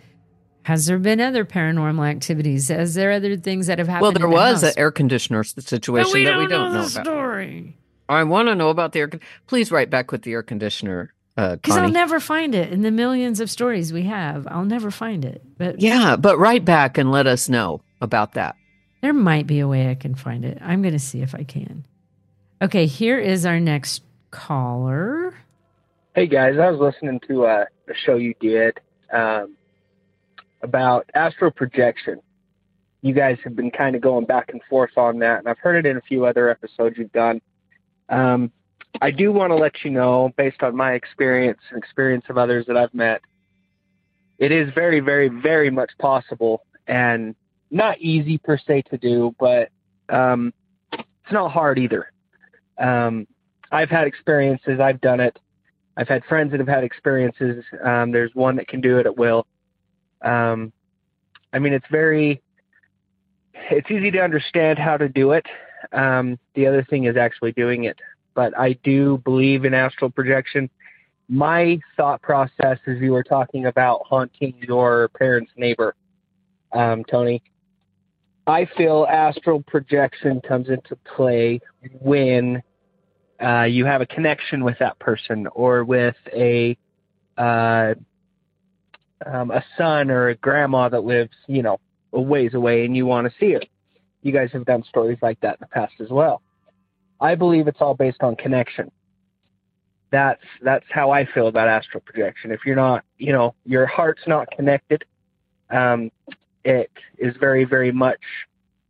has 0.64 0.86
there 0.86 0.98
been 0.98 1.20
other 1.20 1.46
paranormal 1.46 2.08
activities? 2.08 2.70
Has 2.70 2.94
there 2.94 3.12
other 3.12 3.36
things 3.38 3.68
that 3.68 3.80
have 3.80 3.88
happened? 3.88 4.02
well 4.02 4.12
there 4.12 4.28
the 4.28 4.30
was 4.30 4.62
house? 4.62 4.74
an 4.74 4.80
air 4.80 4.92
conditioner 4.92 5.44
situation 5.44 6.12
we 6.14 6.24
that 6.24 6.38
we 6.38 6.48
don't 6.48 6.72
know 6.74 6.82
know, 6.82 6.88
about 6.88 7.06
story 7.06 7.78
i 8.10 8.24
want 8.24 8.48
to 8.48 8.56
know 8.56 8.70
about 8.70 8.92
the 8.94 9.00
air 9.00 9.08
con- 9.08 9.20
please 9.48 9.72
write 9.72 9.90
back 9.90 10.12
with 10.12 10.22
the 10.24 10.32
air 10.32 10.44
conditioner 10.44 11.14
uh 11.38 11.56
because 11.56 11.78
I'll 11.78 11.90
never 11.90 12.20
find 12.20 12.54
it 12.56 12.72
in 12.72 12.82
the 12.82 12.92
millions 12.92 13.40
of 13.40 13.50
stories 13.50 13.92
we 13.92 14.04
have. 14.04 14.48
I'll 14.50 14.66
never 14.66 14.92
find 14.92 15.26
it, 15.26 15.42
but 15.58 15.82
yeah 15.82 16.16
but 16.16 16.38
write 16.38 16.64
back 16.64 16.98
and 16.98 17.12
let 17.12 17.28
us 17.28 17.50
know 17.50 17.82
about 18.02 18.34
that 18.34 18.56
there 19.04 19.14
might 19.14 19.46
be 19.46 19.60
a 19.60 19.68
way 19.68 19.92
I 19.92 19.96
can 19.96 20.16
find 20.16 20.46
it. 20.46 20.58
I'm 20.62 20.82
going 20.82 20.94
to 20.94 21.00
see 21.00 21.22
if 21.22 21.36
I 21.36 21.44
can. 21.44 21.86
Okay, 22.62 22.86
here 22.86 23.20
is 23.20 23.46
our 23.46 23.60
next 23.60 24.02
caller. 24.32 25.36
Hey 26.16 26.26
guys, 26.26 26.58
I 26.58 26.72
was 26.72 26.80
listening 26.80 27.20
to 27.28 27.46
uh, 27.46 27.66
a 27.90 27.94
show 27.94 28.16
you 28.16 28.34
did 28.40 28.80
um, 29.12 29.58
about 30.62 31.10
astral 31.14 31.52
projection. 31.52 32.22
You 33.02 33.14
guys 33.14 33.40
have 33.44 33.58
been 33.58 33.72
kind 33.72 33.98
of 33.98 34.02
going 34.02 34.24
back 34.24 34.52
and 34.54 34.62
forth 34.70 34.98
on 34.98 35.20
that, 35.20 35.40
and 35.40 35.50
I've 35.50 35.60
heard 35.60 35.86
it 35.86 35.90
in 35.90 35.98
a 35.98 36.02
few 36.02 36.26
other 36.26 36.50
episodes 36.50 36.96
you've 36.98 37.12
done. 37.12 37.42
Um, 38.08 38.54
I 39.02 39.12
do 39.12 39.34
want 39.34 39.52
to 39.52 39.56
let 39.56 39.84
you 39.84 39.92
know, 39.92 40.32
based 40.38 40.64
on 40.64 40.78
my 40.78 40.94
experience 40.94 41.60
and 41.72 41.78
experience 41.78 42.24
of 42.30 42.38
others 42.38 42.68
that 42.68 42.78
I've 42.78 42.94
met, 42.94 43.20
it 44.38 44.54
is 44.54 44.72
very, 44.74 45.02
very, 45.02 45.28
very 45.28 45.70
much 45.70 45.92
possible. 46.00 46.64
And 46.88 47.36
not 47.74 48.00
easy 48.00 48.38
per 48.38 48.58
se 48.58 48.84
to 48.92 48.98
do, 48.98 49.36
but 49.40 49.70
um, 50.08 50.54
it's 50.92 51.32
not 51.32 51.52
hard 51.52 51.80
either. 51.80 52.12
Um, 52.78 53.28
I've 53.72 53.90
had 53.90 54.06
experiences. 54.06 54.80
I've 54.80 55.02
done 55.02 55.20
it. 55.20 55.38
I've 55.98 56.08
had 56.08 56.24
friends 56.26 56.52
that 56.52 56.60
have 56.60 56.70
had 56.70 56.84
experiences. 56.84 57.64
Um, 57.84 58.12
there's 58.12 58.34
one 58.36 58.56
that 58.58 58.68
can 58.68 58.80
do 58.80 59.00
it 59.00 59.08
at 59.08 59.18
will. 59.18 59.48
Um, 60.22 60.72
I 61.52 61.60
mean, 61.60 61.74
it's 61.74 61.86
very, 61.92 62.42
it's 63.54 63.90
easy 63.90 64.12
to 64.12 64.20
understand 64.20 64.78
how 64.78 64.98
to 64.98 65.10
do 65.10 65.32
it. 65.32 65.46
Um, 65.92 66.40
the 66.54 66.68
other 66.68 66.84
thing 66.84 67.06
is 67.06 67.18
actually 67.18 67.52
doing 67.54 67.86
it. 67.86 68.00
But 68.36 68.58
I 68.58 68.74
do 68.84 69.18
believe 69.24 69.66
in 69.66 69.74
astral 69.74 70.10
projection. 70.10 70.70
My 71.28 71.80
thought 71.98 72.22
process, 72.22 72.78
as 72.86 72.98
you 73.00 73.12
were 73.12 73.24
talking 73.24 73.66
about 73.66 74.02
haunting 74.06 74.56
your 74.62 75.10
parents' 75.10 75.52
neighbor, 75.56 75.96
um, 76.72 77.04
Tony, 77.06 77.42
I 78.46 78.68
feel 78.78 79.08
astral 79.10 79.62
projection 79.64 80.42
comes 80.42 80.70
into 80.70 80.96
play 81.16 81.62
when 82.02 82.62
uh, 83.42 83.64
you 83.64 83.86
have 83.86 84.02
a 84.02 84.06
connection 84.06 84.64
with 84.64 84.78
that 84.80 85.00
person 85.00 85.48
or 85.54 85.84
with 85.84 86.16
a 86.34 86.78
uh, 87.38 87.94
um, 89.26 89.52
a 89.52 89.64
son 89.78 90.12
or 90.12 90.30
a 90.30 90.36
grandma 90.36 90.90
that 90.90 91.04
lives, 91.04 91.32
you 91.48 91.64
know, 91.64 91.80
a 92.12 92.22
ways 92.22 92.54
away 92.54 92.86
and 92.86 92.96
you 92.96 93.06
want 93.06 93.28
to 93.28 93.34
see 93.40 93.54
her. 93.54 93.62
You 94.22 94.32
guys 94.32 94.50
have 94.54 94.66
done 94.66 94.84
stories 94.88 95.18
like 95.22 95.40
that 95.42 95.54
in 95.54 95.58
the 95.62 95.68
past 95.68 95.94
as 96.00 96.10
well. 96.10 96.42
I 97.20 97.36
believe 97.36 97.68
it's 97.68 97.80
all 97.82 97.94
based 97.94 98.22
on 98.22 98.36
connection. 98.36 98.92
That's 100.12 100.44
that's 100.62 100.86
how 100.90 101.12
I 101.12 101.26
feel 101.26 101.48
about 101.48 101.68
astral 101.68 102.02
projection. 102.02 102.52
If 102.52 102.62
you're 102.66 102.76
not, 102.76 103.04
you 103.18 103.32
know, 103.32 103.56
your 103.66 103.86
heart's 103.86 104.22
not 104.28 104.48
connected, 104.52 105.04
um, 105.72 106.12
it 106.64 106.92
is 107.18 107.36
very 107.40 107.66
very 107.66 107.92
much 107.92 108.22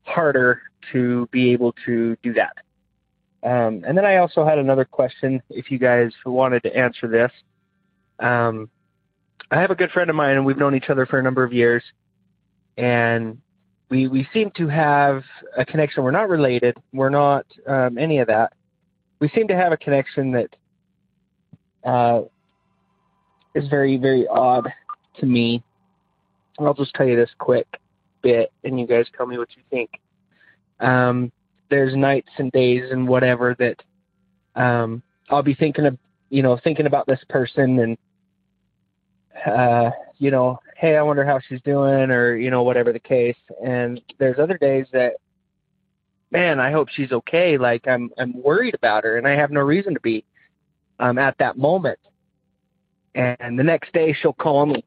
harder 0.04 0.62
to 0.92 1.28
be 1.32 1.52
able 1.52 1.74
to 1.86 2.16
do 2.24 2.34
that. 2.34 2.58
Um, 3.44 3.84
and 3.86 3.98
then 3.98 4.06
I 4.06 4.18
also 4.18 4.46
had 4.46 4.58
another 4.58 4.86
question. 4.86 5.42
If 5.50 5.70
you 5.70 5.78
guys 5.78 6.12
wanted 6.26 6.64
to 6.64 6.76
answer 6.76 7.08
this, 7.08 7.32
um, 8.20 8.70
I 9.52 9.60
have 9.60 9.72
a 9.72 9.76
good 9.76 9.92
friend 9.92 10.10
of 10.10 10.16
mine, 10.16 10.38
and 10.38 10.46
we've 10.46 10.58
known 10.58 10.76
each 10.76 10.90
other 10.90 11.06
for 11.06 11.20
a 11.20 11.24
number 11.24 11.44
of 11.44 11.52
years, 11.52 11.84
and 12.78 13.40
we 13.90 14.08
we 14.08 14.28
seem 14.34 14.52
to 14.52 14.68
have 14.68 15.24
a 15.58 15.66
connection. 15.66 16.04
We're 16.04 16.12
not 16.12 16.30
related. 16.30 16.78
We're 16.94 17.10
not 17.10 17.46
um, 17.68 17.98
any 17.98 18.20
of 18.20 18.28
that. 18.28 18.54
We 19.20 19.30
seem 19.30 19.48
to 19.50 19.56
have 19.56 19.72
a 19.72 19.78
connection 19.78 20.32
that 20.32 20.56
uh, 21.84 22.22
is 23.54 23.68
very 23.68 23.98
very 23.98 24.28
odd 24.28 24.72
to 25.20 25.26
me. 25.26 25.64
I'll 26.60 26.74
just 26.74 26.94
tell 26.94 27.08
you 27.08 27.16
this 27.16 27.32
quick 27.40 27.68
bit, 28.22 28.52
and 28.64 28.80
you 28.80 28.88
guys 28.88 29.06
tell 29.16 29.26
me 29.26 29.38
what 29.38 29.50
you 29.56 29.64
think. 29.70 29.90
Um, 30.80 31.32
there's 31.70 31.96
nights 31.96 32.30
and 32.38 32.52
days 32.52 32.92
and 32.92 33.08
whatever 33.08 33.56
that 33.58 33.82
um, 34.56 35.02
I'll 35.30 35.44
be 35.44 35.56
thinking 35.56 35.86
of, 35.86 35.98
you 36.30 36.44
know, 36.44 36.60
thinking 36.64 36.86
about 36.86 37.08
this 37.08 37.22
person 37.30 37.80
and, 37.80 37.98
uh, 39.46 39.92
you 40.20 40.30
know, 40.30 40.60
hey, 40.78 40.98
I 40.98 41.02
wonder 41.02 41.26
how 41.26 41.40
she's 41.40 41.62
doing 41.62 42.12
or, 42.12 42.36
you 42.36 42.52
know, 42.52 42.64
whatever 42.64 42.94
the 42.94 43.00
case. 43.00 43.38
And 43.64 44.00
there's 44.20 44.38
other 44.38 44.58
days 44.58 44.86
that, 44.94 45.14
man, 46.32 46.60
I 46.60 46.72
hope 46.72 46.90
she's 46.90 47.12
okay. 47.12 47.58
Like 47.58 47.88
I'm, 47.88 48.12
I'm 48.18 48.42
worried 48.42 48.76
about 48.76 49.04
her 49.04 49.18
and 49.18 49.28
I 49.28 49.32
have 49.32 49.52
no 49.52 49.62
reason 49.62 49.94
to 49.94 50.00
be, 50.00 50.26
um, 51.00 51.18
at 51.18 51.38
that 51.40 51.58
moment. 51.58 52.00
And 53.16 53.58
the 53.58 53.64
next 53.64 53.94
day 53.94 54.14
she'll 54.14 54.34
call 54.34 54.66
me, 54.66 54.84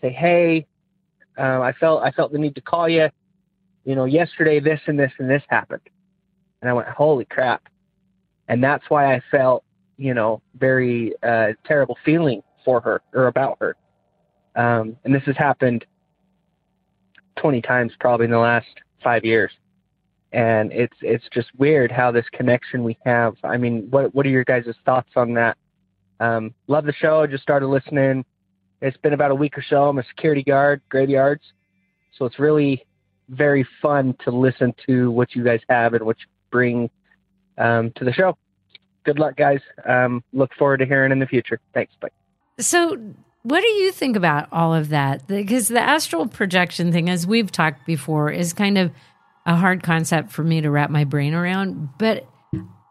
say, 0.00 0.10
hey, 0.10 0.66
uh, 1.38 1.60
I 1.60 1.72
felt, 1.78 2.02
I 2.02 2.10
felt 2.10 2.32
the 2.32 2.38
need 2.38 2.54
to 2.56 2.60
call 2.60 2.88
you. 2.88 3.08
You 3.84 3.94
know, 3.94 4.04
yesterday 4.04 4.60
this 4.60 4.80
and 4.86 4.98
this 4.98 5.12
and 5.18 5.30
this 5.30 5.42
happened 5.48 5.88
and 6.60 6.70
I 6.70 6.72
went, 6.72 6.88
holy 6.88 7.24
crap. 7.24 7.68
And 8.48 8.62
that's 8.62 8.84
why 8.88 9.14
I 9.14 9.22
felt, 9.30 9.64
you 9.96 10.14
know, 10.14 10.42
very 10.58 11.12
uh, 11.22 11.52
terrible 11.64 11.96
feeling 12.04 12.42
for 12.64 12.80
her 12.80 13.02
or 13.12 13.26
about 13.26 13.58
her. 13.60 13.76
Um, 14.56 14.96
and 15.04 15.14
this 15.14 15.22
has 15.24 15.36
happened 15.36 15.84
20 17.36 17.62
times 17.62 17.92
probably 18.00 18.24
in 18.24 18.30
the 18.30 18.38
last 18.38 18.66
five 19.02 19.24
years. 19.24 19.52
And 20.32 20.72
it's 20.72 20.96
it's 21.00 21.24
just 21.32 21.48
weird 21.56 21.90
how 21.90 22.10
this 22.10 22.26
connection 22.32 22.84
we 22.84 22.98
have. 23.06 23.34
I 23.42 23.56
mean, 23.56 23.86
what 23.88 24.14
what 24.14 24.26
are 24.26 24.28
your 24.28 24.44
guys' 24.44 24.66
thoughts 24.84 25.08
on 25.16 25.32
that? 25.34 25.56
Um, 26.20 26.54
love 26.66 26.84
the 26.84 26.92
show. 26.92 27.26
Just 27.26 27.42
started 27.42 27.68
listening. 27.68 28.26
It's 28.80 28.96
been 28.96 29.12
about 29.12 29.30
a 29.30 29.34
week 29.34 29.58
or 29.58 29.64
so. 29.68 29.88
I'm 29.88 29.98
a 29.98 30.04
security 30.04 30.42
guard, 30.42 30.80
graveyards, 30.88 31.42
so 32.16 32.24
it's 32.24 32.38
really 32.38 32.86
very 33.28 33.66
fun 33.82 34.14
to 34.24 34.30
listen 34.30 34.74
to 34.86 35.10
what 35.10 35.34
you 35.34 35.44
guys 35.44 35.60
have 35.68 35.94
and 35.94 36.04
what 36.04 36.16
you 36.20 36.26
bring 36.50 36.90
um, 37.58 37.92
to 37.96 38.04
the 38.04 38.12
show. 38.12 38.36
Good 39.04 39.18
luck, 39.18 39.36
guys. 39.36 39.60
Um, 39.86 40.22
look 40.32 40.50
forward 40.58 40.78
to 40.78 40.86
hearing 40.86 41.12
in 41.12 41.18
the 41.18 41.26
future. 41.26 41.60
Thanks. 41.74 41.92
Bye. 42.00 42.08
So, 42.58 42.96
what 43.42 43.60
do 43.60 43.68
you 43.68 43.92
think 43.92 44.16
about 44.16 44.48
all 44.52 44.74
of 44.74 44.88
that? 44.90 45.26
Because 45.26 45.68
the 45.68 45.80
astral 45.80 46.26
projection 46.26 46.92
thing, 46.92 47.08
as 47.08 47.26
we've 47.26 47.50
talked 47.50 47.86
before, 47.86 48.30
is 48.30 48.52
kind 48.52 48.76
of 48.76 48.90
a 49.46 49.56
hard 49.56 49.82
concept 49.82 50.30
for 50.30 50.44
me 50.44 50.60
to 50.60 50.70
wrap 50.70 50.90
my 50.90 51.04
brain 51.04 51.34
around. 51.34 51.88
But 51.98 52.26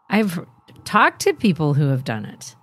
I've 0.09 0.43
talked 0.85 1.21
to 1.21 1.33
people 1.33 1.73
who 1.73 1.89
have 1.89 2.03
done 2.03 2.25
it. 2.25 2.55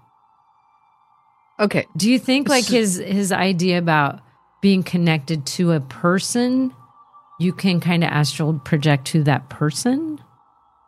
Okay. 1.61 1.87
Do 1.97 2.11
you 2.11 2.19
think 2.19 2.49
like 2.49 2.67
his 2.67 2.97
his 2.97 3.31
idea 3.33 3.79
about 3.79 4.21
being 4.61 4.83
connected 4.83 5.47
to 5.47 5.73
a 5.73 5.81
person, 5.81 6.73
you 7.39 7.53
can 7.53 7.81
kind 7.81 8.03
of 8.03 8.11
astral 8.11 8.59
project 8.61 9.07
to 9.09 9.23
that 9.25 9.49
person? 9.51 10.19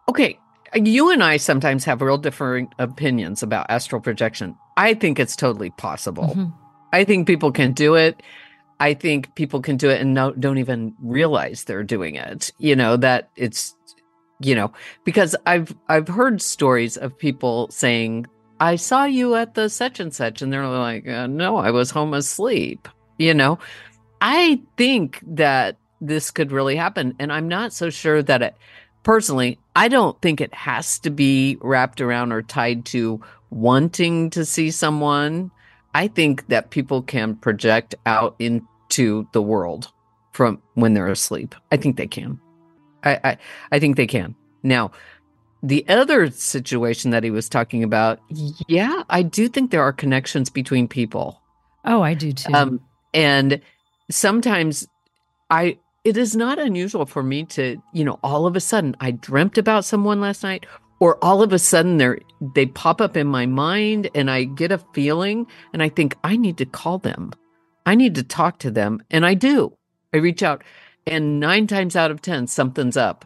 Okay. 0.09 0.39
You 0.75 1.11
and 1.11 1.23
I 1.23 1.37
sometimes 1.37 1.85
have 1.85 2.03
real 2.03 2.19
differing 2.19 2.69
opinions 2.79 3.43
about 3.43 3.67
astral 3.69 4.01
projection. 4.01 4.57
I 4.77 4.95
think 4.95 5.19
it's 5.19 5.37
totally 5.37 5.71
possible. 5.71 6.29
Mm-hmm. 6.29 6.51
I 6.93 7.05
think 7.05 7.27
people 7.27 7.53
can 7.53 7.73
do 7.73 7.95
it. 7.95 8.23
I 8.81 8.95
think 8.95 9.35
people 9.37 9.63
can 9.63 9.77
do 9.77 9.89
it 9.89 10.01
and 10.01 10.13
no, 10.13 10.33
don't 10.33 10.59
even 10.59 10.95
realize 11.01 11.65
they're 11.65 11.85
doing 11.85 12.17
it. 12.17 12.53
You 12.59 12.77
know 12.77 12.97
that 12.99 13.31
it's, 13.37 13.75
you 14.41 14.55
know, 14.55 14.73
because 15.05 15.35
I've 15.47 15.75
I've 15.89 16.09
heard 16.09 16.43
stories 16.43 16.97
of 16.97 17.17
people 17.17 17.69
saying, 17.71 18.27
"I 18.61 18.77
saw 18.77 19.05
you 19.05 19.35
at 19.35 19.55
the 19.55 19.69
such 19.69 20.01
and 20.01 20.15
such," 20.15 20.43
and 20.43 20.53
they're 20.53 20.67
like, 20.67 21.09
uh, 21.09 21.27
"No, 21.27 21.57
I 21.57 21.71
was 21.71 21.91
home 21.91 22.15
asleep." 22.15 22.89
You 23.19 23.35
know, 23.35 23.59
I 24.21 24.61
think 24.77 25.21
that 25.27 25.77
this 26.01 26.31
could 26.31 26.53
really 26.53 26.77
happen, 26.77 27.15
and 27.19 27.33
I'm 27.33 27.49
not 27.49 27.73
so 27.73 27.91
sure 27.91 28.23
that 28.23 28.43
it 28.43 28.57
personally, 29.03 29.59
I 29.77 29.89
don't 29.89 30.21
think 30.21 30.41
it 30.41 30.53
has 30.53 30.99
to 31.01 31.11
be 31.11 31.59
wrapped 31.61 32.01
around 32.01 32.33
or 32.33 32.43
tied 32.43 32.85
to 32.87 33.21
wanting 33.51 34.31
to 34.31 34.45
see 34.45 34.71
someone. 34.73 35.53
I 35.95 36.09
think 36.09 36.49
that 36.49 36.71
people 36.71 37.03
can 37.03 37.37
project 37.37 37.95
out 38.05 38.35
into 38.39 39.29
the 39.33 39.41
world 39.41 39.93
from 40.33 40.61
when 40.75 40.93
they're 40.93 41.07
asleep. 41.07 41.55
I 41.71 41.77
think 41.77 41.97
they 41.97 42.09
can. 42.09 42.41
I, 43.05 43.21
I, 43.23 43.39
I 43.73 43.79
think 43.79 43.97
they 43.97 44.09
can. 44.09 44.35
Now, 44.63 44.91
the 45.63 45.87
other 45.89 46.31
situation 46.31 47.11
that 47.11 47.25
he 47.25 47.31
was 47.31 47.49
talking 47.49 47.83
about, 47.83 48.21
yeah, 48.69 49.03
I 49.09 49.23
do 49.23 49.49
think 49.49 49.71
there 49.71 49.83
are 49.83 49.93
connections 49.93 50.51
between 50.51 50.89
people. 50.89 51.41
Oh, 51.85 52.03
I 52.03 52.15
do 52.15 52.33
too. 52.33 52.53
Um, 52.53 52.81
and 53.15 53.61
sometimes 54.11 54.87
I 55.51 55.79
it 56.05 56.17
is 56.17 56.37
not 56.37 56.61
unusual 56.61 57.05
for 57.05 57.23
me 57.23 57.45
to, 57.45 57.83
you 57.93 58.05
know, 58.05 58.21
all 58.23 58.47
of 58.47 58.55
a 58.55 58.61
sudden 58.61 58.95
I 59.01 59.11
dreamt 59.11 59.59
about 59.59 59.85
someone 59.85 60.21
last 60.21 60.43
night 60.43 60.67
or 61.01 61.23
all 61.25 61.43
of 61.43 61.53
a 61.53 61.59
sudden 61.59 61.97
they 61.97 62.19
they 62.55 62.67
pop 62.67 63.01
up 63.01 63.17
in 63.17 63.27
my 63.27 63.47
mind 63.47 64.11
and 64.15 64.31
I 64.31 64.45
get 64.45 64.71
a 64.71 64.79
feeling 64.93 65.47
and 65.73 65.83
I 65.83 65.89
think 65.89 66.17
I 66.23 66.37
need 66.37 66.59
to 66.59 66.67
call 66.67 66.99
them. 66.99 67.33
I 67.87 67.95
need 67.95 68.15
to 68.17 68.23
talk 68.23 68.59
to 68.61 68.71
them 68.71 69.03
and 69.11 69.27
I 69.27 69.35
do. 69.35 69.77
I 70.13 70.19
reach 70.19 70.43
out 70.43 70.63
and 71.07 71.41
9 71.41 71.67
times 71.67 71.97
out 71.97 72.11
of 72.11 72.23
10 72.23 72.47
something's 72.47 72.97
up. 72.97 73.25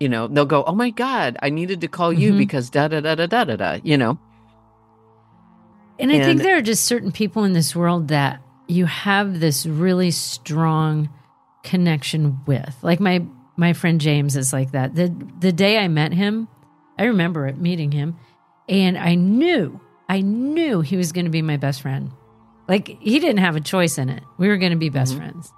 You 0.00 0.08
know, 0.08 0.28
they'll 0.28 0.46
go, 0.46 0.62
"Oh 0.64 0.74
my 0.74 0.90
god, 0.90 1.36
I 1.42 1.50
needed 1.50 1.80
to 1.80 1.88
call 1.88 2.12
you 2.12 2.30
mm-hmm. 2.30 2.38
because 2.38 2.70
da 2.70 2.88
da 2.88 3.00
da 3.00 3.14
da 3.14 3.26
da 3.26 3.44
da 3.44 3.56
da," 3.56 3.78
you 3.82 3.96
know. 3.96 4.18
And 5.98 6.12
I 6.12 6.16
and, 6.16 6.24
think 6.24 6.42
there 6.42 6.56
are 6.56 6.62
just 6.62 6.84
certain 6.84 7.10
people 7.10 7.44
in 7.44 7.52
this 7.52 7.74
world 7.74 8.08
that 8.08 8.40
you 8.68 8.86
have 8.86 9.40
this 9.40 9.66
really 9.66 10.12
strong 10.12 11.08
connection 11.64 12.38
with. 12.46 12.76
Like 12.82 13.00
my 13.00 13.26
my 13.56 13.72
friend 13.72 14.00
James 14.00 14.36
is 14.36 14.52
like 14.52 14.72
that. 14.72 14.94
The 14.94 15.14
the 15.40 15.52
day 15.52 15.78
I 15.78 15.88
met 15.88 16.12
him, 16.12 16.48
I 16.98 17.04
remember 17.04 17.46
it 17.48 17.58
meeting 17.58 17.90
him, 17.90 18.16
and 18.68 18.96
I 18.96 19.16
knew, 19.16 19.80
I 20.08 20.20
knew 20.20 20.80
he 20.80 20.96
was 20.96 21.12
going 21.12 21.24
to 21.24 21.30
be 21.30 21.42
my 21.42 21.56
best 21.56 21.82
friend. 21.82 22.12
Like 22.68 22.88
he 23.00 23.18
didn't 23.18 23.38
have 23.38 23.56
a 23.56 23.60
choice 23.60 23.98
in 23.98 24.08
it. 24.08 24.22
We 24.36 24.48
were 24.48 24.58
going 24.58 24.72
to 24.72 24.78
be 24.78 24.90
best 24.90 25.14
mm-hmm. 25.14 25.22
friends. 25.22 25.52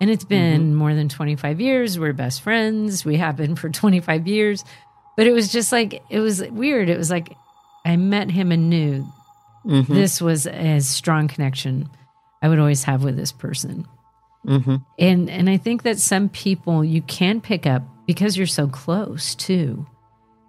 And 0.00 0.10
it's 0.10 0.24
been 0.24 0.62
mm-hmm. 0.62 0.74
more 0.74 0.94
than 0.94 1.08
25 1.08 1.60
years. 1.60 1.98
We're 1.98 2.12
best 2.12 2.42
friends. 2.42 3.04
We 3.04 3.16
have 3.16 3.36
been 3.36 3.56
for 3.56 3.68
25 3.70 4.26
years. 4.26 4.64
But 5.16 5.26
it 5.26 5.32
was 5.32 5.50
just 5.50 5.72
like 5.72 6.02
it 6.10 6.20
was 6.20 6.42
weird. 6.42 6.88
It 6.88 6.96
was 6.96 7.10
like 7.10 7.34
I 7.84 7.96
met 7.96 8.30
him 8.30 8.52
and 8.52 8.70
knew 8.70 9.06
mm-hmm. 9.64 9.92
this 9.92 10.20
was 10.20 10.46
a 10.46 10.80
strong 10.80 11.26
connection 11.26 11.88
I 12.40 12.48
would 12.48 12.58
always 12.58 12.84
have 12.84 13.02
with 13.02 13.16
this 13.16 13.32
person. 13.32 13.86
Mm-hmm. 14.46 14.76
And 14.98 15.28
and 15.28 15.50
I 15.50 15.56
think 15.56 15.82
that 15.82 15.98
some 15.98 16.28
people 16.28 16.84
you 16.84 17.02
can 17.02 17.40
pick 17.40 17.66
up 17.66 17.82
because 18.06 18.36
you're 18.36 18.46
so 18.46 18.68
close 18.68 19.34
too. 19.34 19.86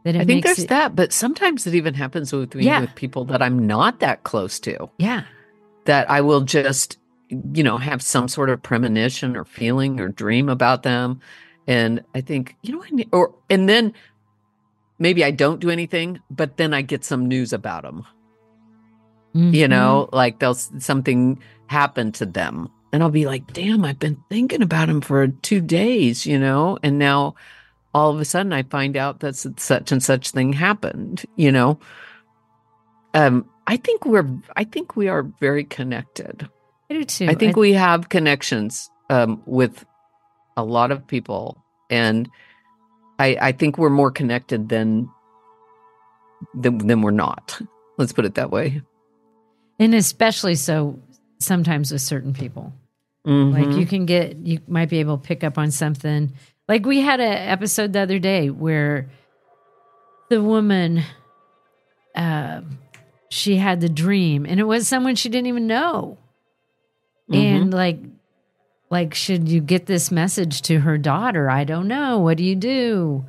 That 0.05 0.15
it 0.15 0.21
I 0.21 0.25
think 0.25 0.43
there's 0.43 0.59
it, 0.59 0.69
that, 0.69 0.95
but 0.95 1.11
sometimes 1.11 1.67
it 1.67 1.75
even 1.75 1.93
happens 1.93 2.31
with 2.31 2.55
me 2.55 2.63
Yeah. 2.63 2.81
with 2.81 2.95
people 2.95 3.25
that 3.25 3.41
I'm 3.41 3.67
not 3.67 3.99
that 3.99 4.23
close 4.23 4.59
to. 4.61 4.89
Yeah. 4.97 5.23
That 5.85 6.09
I 6.09 6.21
will 6.21 6.41
just, 6.41 6.97
you 7.29 7.63
know, 7.63 7.77
have 7.77 8.01
some 8.01 8.27
sort 8.27 8.49
of 8.49 8.61
premonition 8.61 9.37
or 9.37 9.45
feeling 9.45 9.99
or 9.99 10.09
dream 10.09 10.49
about 10.49 10.83
them, 10.83 11.19
and 11.67 12.03
I 12.15 12.21
think, 12.21 12.55
you 12.63 12.73
know, 12.73 12.83
I 12.83 12.89
need, 12.89 13.09
or 13.11 13.33
and 13.49 13.69
then 13.69 13.93
maybe 14.97 15.23
I 15.23 15.31
don't 15.31 15.59
do 15.59 15.69
anything, 15.69 16.19
but 16.31 16.57
then 16.57 16.73
I 16.73 16.81
get 16.81 17.03
some 17.05 17.27
news 17.27 17.53
about 17.53 17.83
them. 17.83 18.05
You 19.33 19.67
Mhm. 19.67 19.69
know, 19.69 20.09
like 20.11 20.39
they'll 20.39 20.55
something 20.55 21.39
happen 21.67 22.11
to 22.13 22.25
them, 22.25 22.67
and 22.91 23.03
I'll 23.03 23.11
be 23.11 23.27
like, 23.27 23.53
"Damn, 23.53 23.85
I've 23.85 23.99
been 23.99 24.17
thinking 24.29 24.63
about 24.63 24.89
him 24.89 25.01
for 25.01 25.27
two 25.27 25.61
days," 25.61 26.25
you 26.25 26.39
know, 26.39 26.79
and 26.81 26.97
now 26.97 27.35
all 27.93 28.11
of 28.11 28.19
a 28.19 28.25
sudden 28.25 28.53
I 28.53 28.63
find 28.63 28.97
out 28.97 29.19
that 29.19 29.35
such 29.35 29.91
and 29.91 30.01
such 30.01 30.31
thing 30.31 30.53
happened, 30.53 31.25
you 31.35 31.51
know. 31.51 31.79
Um, 33.13 33.45
I 33.67 33.77
think 33.77 34.05
we're, 34.05 34.27
I 34.55 34.63
think 34.63 34.95
we 34.95 35.07
are 35.07 35.23
very 35.39 35.63
connected. 35.63 36.47
I 36.89 36.93
do 36.95 37.03
too. 37.03 37.27
I 37.27 37.35
think 37.35 37.55
we 37.55 37.73
have 37.73 38.09
connections 38.09 38.89
um, 39.09 39.41
with 39.45 39.85
a 40.57 40.63
lot 40.63 40.91
of 40.91 41.05
people, 41.07 41.63
and 41.89 42.29
I, 43.19 43.37
I 43.41 43.51
think 43.51 43.77
we're 43.77 43.89
more 43.89 44.11
connected 44.11 44.69
than 44.69 45.09
than 46.55 46.77
than 46.79 47.01
we're 47.01 47.11
not. 47.11 47.59
Let's 47.97 48.13
put 48.13 48.25
it 48.25 48.35
that 48.35 48.49
way. 48.51 48.81
and 49.79 49.93
especially 49.93 50.55
so 50.55 50.99
sometimes 51.39 51.91
with 51.91 52.01
certain 52.01 52.33
people. 52.33 52.73
Like 53.25 53.67
Mhm. 53.67 53.77
you 53.79 53.85
can 53.85 54.05
get, 54.05 54.37
you 54.37 54.59
might 54.67 54.89
be 54.89 54.99
able 54.99 55.17
to 55.17 55.23
pick 55.23 55.43
up 55.43 55.57
on 55.57 55.69
something. 55.71 56.33
Like 56.67 56.85
we 56.85 56.99
had 57.01 57.19
an 57.19 57.31
episode 57.33 57.93
the 57.93 57.99
other 57.99 58.17
day 58.17 58.49
where 58.49 59.09
the 60.29 60.41
woman, 60.41 61.03
uh, 62.15 62.61
she 63.29 63.57
had 63.57 63.81
the 63.81 63.89
dream, 63.89 64.45
and 64.47 64.59
it 64.59 64.63
was 64.63 64.87
someone 64.87 65.15
she 65.15 65.29
didn't 65.29 65.47
even 65.47 65.67
know. 65.67 66.17
And 67.31 67.73
like, 67.73 67.99
like, 68.89 69.13
should 69.13 69.47
you 69.47 69.61
get 69.61 69.85
this 69.85 70.11
message 70.11 70.63
to 70.63 70.79
her 70.79 70.97
daughter? 70.97 71.49
I 71.49 71.63
don't 71.63 71.87
know. 71.87 72.19
What 72.19 72.37
do 72.37 72.43
you 72.43 72.55
do? 72.55 73.25